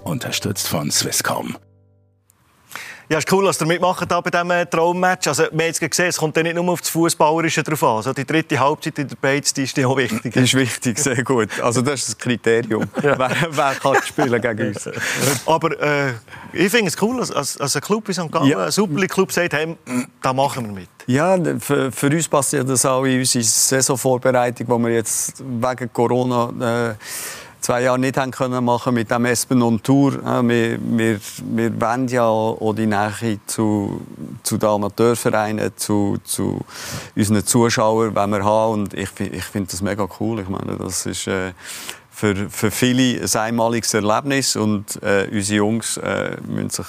[0.04, 1.56] Unterstützt von Swisscom.
[3.08, 5.28] Ja, ist cool, dass ihr mitmacht da bei diesem äh, Traummatch.
[5.28, 7.96] Also, wir haben jetzt gesehen, es kommt ja nicht nur auf das Fußballerische drauf an.
[7.96, 10.32] Also, die dritte Halbzeit in der Beiz, die ist ja auch wichtig.
[10.32, 11.48] Das ist wichtig, sehr gut.
[11.62, 12.84] Also das ist das Kriterium.
[12.94, 13.18] wer,
[13.50, 14.88] wer kann spielen gegen uns?
[15.46, 16.12] Aber äh,
[16.52, 18.30] ich finde es cool, dass, als ein Club wie St.
[18.32, 18.64] Gallen, Ja.
[18.64, 19.76] ein Super League-Club sagt, hey,
[20.22, 20.88] da machen wir mit.
[21.06, 26.90] Ja, für, für uns passiert das auch in unserer Saisonvorbereitung, die wir jetzt wegen Corona
[26.90, 26.94] äh,
[27.64, 30.12] zwei Jahre nicht haben können machen mit dem Espen on Tour.
[30.14, 34.02] Äh, wir, wir, wir wollen ja auch die Nähe zu,
[34.42, 36.60] zu den Amateurvereinen, zu, zu
[37.16, 38.72] unseren Zuschauern wenn wir haben.
[38.74, 40.40] Und ich, ich finde das mega cool.
[40.40, 41.52] Ich meine, das ist äh,
[42.10, 46.86] für, für viele ein einmaliges Erlebnis und äh, unsere Jungs äh, müssen sich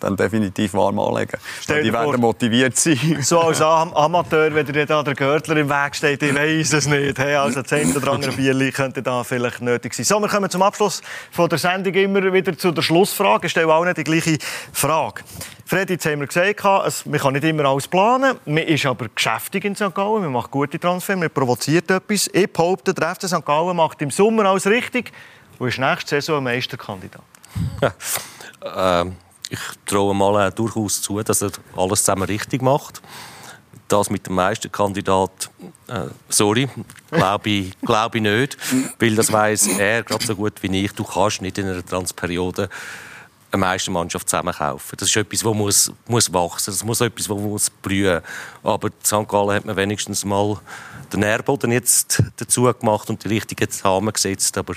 [0.00, 1.38] dann definitiv warm anlegen.
[1.60, 3.18] Stell Die werden vor- motiviert sein.
[3.22, 6.86] So als Am Amateur, wenn dir da der Görtler im Weg steht, ich weiß es
[6.86, 7.18] nicht.
[7.18, 10.04] Hey, also das eine oder andere Bierli könnte da vielleicht nötig sein.
[10.04, 13.46] So, wir kommen zum Abschluss von der Sendung immer wieder zu der Schlussfrage.
[13.46, 14.38] Ich stelle auch nicht die gleiche
[14.72, 15.22] Frage.
[15.66, 18.36] Freddy, jetzt haben wir gesagt, es- man kann nicht immer alles planen.
[18.44, 19.94] Man ist aber geschäftig in St.
[19.94, 22.28] Gallen, man macht gute Transfer, man provoziert etwas.
[22.32, 23.44] Ich behaupte, der FC St.
[23.44, 25.12] Gallen macht im Sommer alles richtig
[25.60, 27.22] und ist nächste Saison ein Meisterkandidat.
[28.76, 29.16] Ähm,
[29.50, 33.02] ich traue mal äh, durchaus zu, dass er alles zusammen richtig macht.
[33.88, 35.50] Das mit dem Meisterkandidat,
[35.88, 36.68] äh, sorry,
[37.10, 38.56] glaube ich, glaube ich nicht.
[39.00, 40.92] Weil das weiß er gerade so gut wie ich.
[40.92, 42.68] Du kannst nicht in einer Transperiode
[43.50, 44.96] eine Meistermannschaft zusammenkaufen.
[44.96, 48.20] Das ist etwas, das muss, muss wachsen Das muss etwas, das muss blühen.
[48.62, 49.26] Aber St.
[49.26, 50.60] Gallen hat man wenigstens mal
[51.12, 54.56] den Nährboden jetzt dazu gemacht und die richtigen Samen gesetzt.
[54.56, 54.74] Aber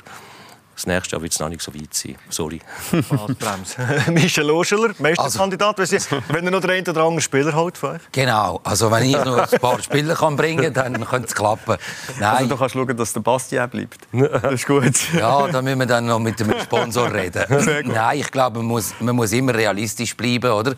[0.75, 2.15] das nächste Jahr wird es noch nicht so weit sein.
[2.29, 2.59] Sorry.
[4.11, 5.97] Michel Loscheler, Meisterkandidat, wenn Sie-
[6.29, 8.01] wenn er noch den einen oder anderen Spieler holt von euch.
[8.11, 11.71] Genau, also wenn ich noch ein paar Spieler kann bringen kann, dann könnte es klappen.
[11.71, 13.99] Also Nein, du kannst schauen, dass der Bastien bleibt.
[14.11, 14.83] Das ist gut.
[15.13, 17.45] ja, da müssen wir dann noch mit dem Sponsor reden.
[17.85, 20.75] Nein, ich glaube, man muss, man muss immer realistisch bleiben, oder?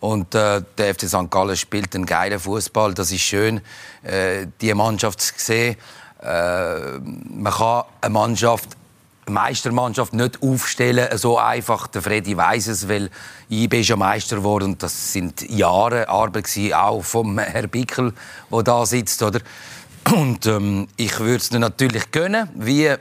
[0.00, 1.30] Und äh, der FC St.
[1.30, 2.92] Gallen spielt einen geilen Fußball.
[2.94, 3.60] Das ist schön,
[4.02, 5.76] äh, die Mannschaft zu sehen.
[6.20, 8.70] Äh, man kann eine Mannschaft
[9.28, 11.86] Meistermannschaft nicht aufstellen, so einfach.
[11.86, 13.10] Der Freddy weiß es, weil
[13.50, 18.12] IB ist ja Meister geworden und das sind Jahre Arbeit gewesen, auch vom Herr Bickel,
[18.50, 19.40] der da sitzt, oder?
[20.10, 22.92] Und ähm, ich würde es natürlich gönnen, wie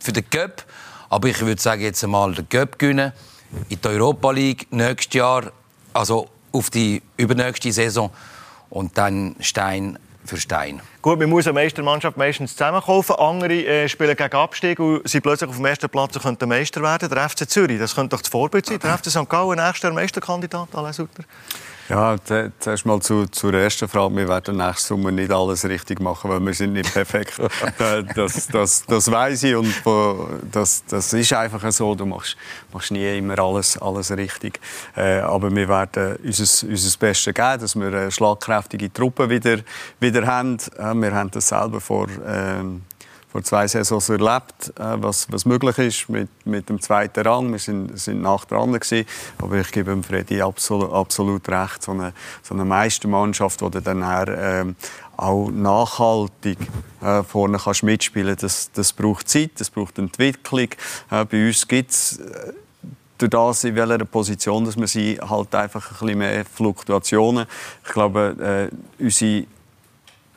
[0.00, 0.64] für den Cup.
[1.08, 3.12] Aber ich würde sagen, jetzt einmal den Cup gönnen,
[3.68, 5.52] in die Europa League nächstes Jahr,
[5.94, 8.10] also auf die übernächste Saison
[8.70, 9.98] und dann Stein
[10.28, 10.80] für Stein.
[11.02, 13.16] Gut, man muss eine Meistermannschaft meistens zusammenkaufen.
[13.16, 16.82] Andere äh, spielen gegen Abstieg und sind plötzlich auf dem ersten Platz und könnten Meister
[16.82, 17.08] werden.
[17.08, 18.78] Der FC Zürich, das könnte doch das Vorbild sein.
[18.78, 19.28] Der FC St.
[19.28, 21.24] Gallen, nächstes Jahr Meisterkandidat, Alain Sutter.
[21.88, 24.14] Ja, zu- zuerst mal zu, zur ersten Frage.
[24.16, 27.38] Wir werden nächsten Sommer nicht alles richtig machen, weil wir sind nicht perfekt.
[27.78, 30.14] Äh, das, das, das weiß ich und äh,
[30.50, 31.94] das, das ist einfach so.
[31.94, 32.36] Du machst,
[32.72, 34.58] machst nie immer alles, alles richtig.
[34.96, 39.58] Äh, aber wir werden unser, unser Bestes geben, dass wir eine schlagkräftige Truppe wieder,
[40.00, 40.58] wieder haben.
[40.76, 42.08] Äh, wir haben das selber vor...
[42.26, 42.82] ähm,
[43.30, 47.52] vor zwei Saisons erlebt, äh, was, was möglich ist mit, mit dem zweiten Rang.
[47.52, 49.06] Wir sind, sind nach dran gewesen.
[49.38, 51.82] aber ich gebe Freddy absolut, absolut recht.
[51.82, 54.76] So eine, so eine Meistermannschaft, die dann nachher, ähm,
[55.16, 56.58] auch nachhaltig
[57.02, 60.68] äh, vorne kannst mitspielen das, das braucht Zeit, das braucht Entwicklung.
[61.10, 62.20] Äh, bei uns gibt es
[63.18, 67.46] durch das, in welcher Position dass wir sind, halt einfach ein bisschen mehr Fluktuationen.
[67.84, 69.44] Ich glaube, äh, unsere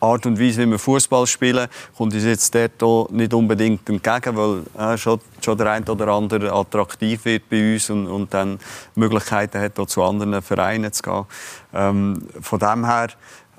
[0.02, 4.64] Art und Weise, wie wir Fußball spielen, kommt uns jetzt dort nicht unbedingt entgegen, weil
[4.78, 8.60] äh, schon, schon der eine oder andere attraktiv wird bei uns und, und dann
[8.96, 11.26] Möglichkeiten hat, zu anderen Vereinen zu gehen.
[11.74, 13.10] Ähm, von dem her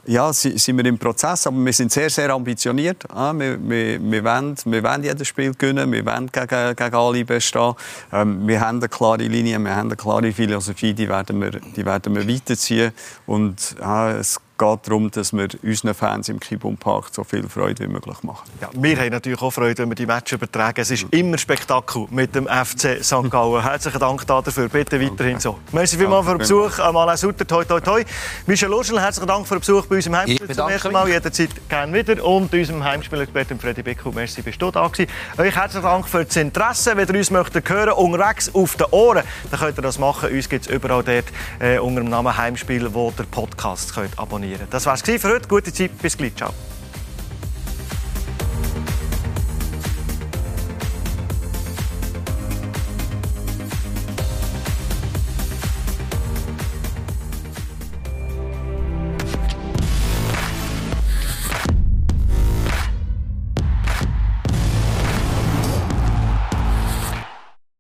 [0.04, 3.04] ja, sind wir im Prozess, aber wir sind sehr, sehr ambitioniert.
[3.14, 7.24] Ja, wir, wir, wir, wollen, wir wollen jedes Spiel gewinnen, wir wollen gegen, gegen alle
[7.24, 7.74] bestehen.
[8.12, 11.86] Ähm, wir haben eine klare Linie, wir haben eine klare Philosophie, die werden wir, die
[11.86, 12.92] werden wir weiterziehen.
[13.26, 17.84] Und ja, es geht darum, dass wir unseren Fans im Kibum Park so viel Freude
[17.84, 18.48] wie möglich machen.
[18.60, 20.80] Ja, wir haben natürlich auch Freude, wenn wir die Matches übertragen.
[20.80, 23.28] Es ist immer Spektakel mit dem FC St.
[23.28, 23.62] Gallen.
[23.72, 24.68] Herzlichen Dank dafür.
[24.68, 25.58] Bitte weiterhin so.
[25.72, 26.78] Merci vielmals für den Besuch.
[26.78, 28.04] Alain Sutter, toi, toi, toi.
[28.46, 31.08] Michel Lurschel, herzlichen Dank für den Besuch bei uns im Heimspiel zum ersten Mal.
[31.08, 32.24] Jederzeit gerne wieder.
[32.24, 35.10] Und unserem Heimspielexperten Freddy Bickel, merci, bist du da gewesen.
[35.38, 36.96] Euch herzlichen Dank für das Interesse.
[36.96, 40.30] Wenn ihr uns möchtet hören, unterwegs auf den Ohren, dann könnt ihr das machen.
[40.30, 41.24] Uns gibt es überall dort
[41.58, 44.72] äh, unter dem Namen Heimspiel, wo der Podcast könnt abonnieren könnt.
[44.74, 45.48] Das war es für heute.
[45.48, 45.96] Gute Zeit.
[46.00, 46.34] Bis gleich.
[46.36, 46.52] Ciao.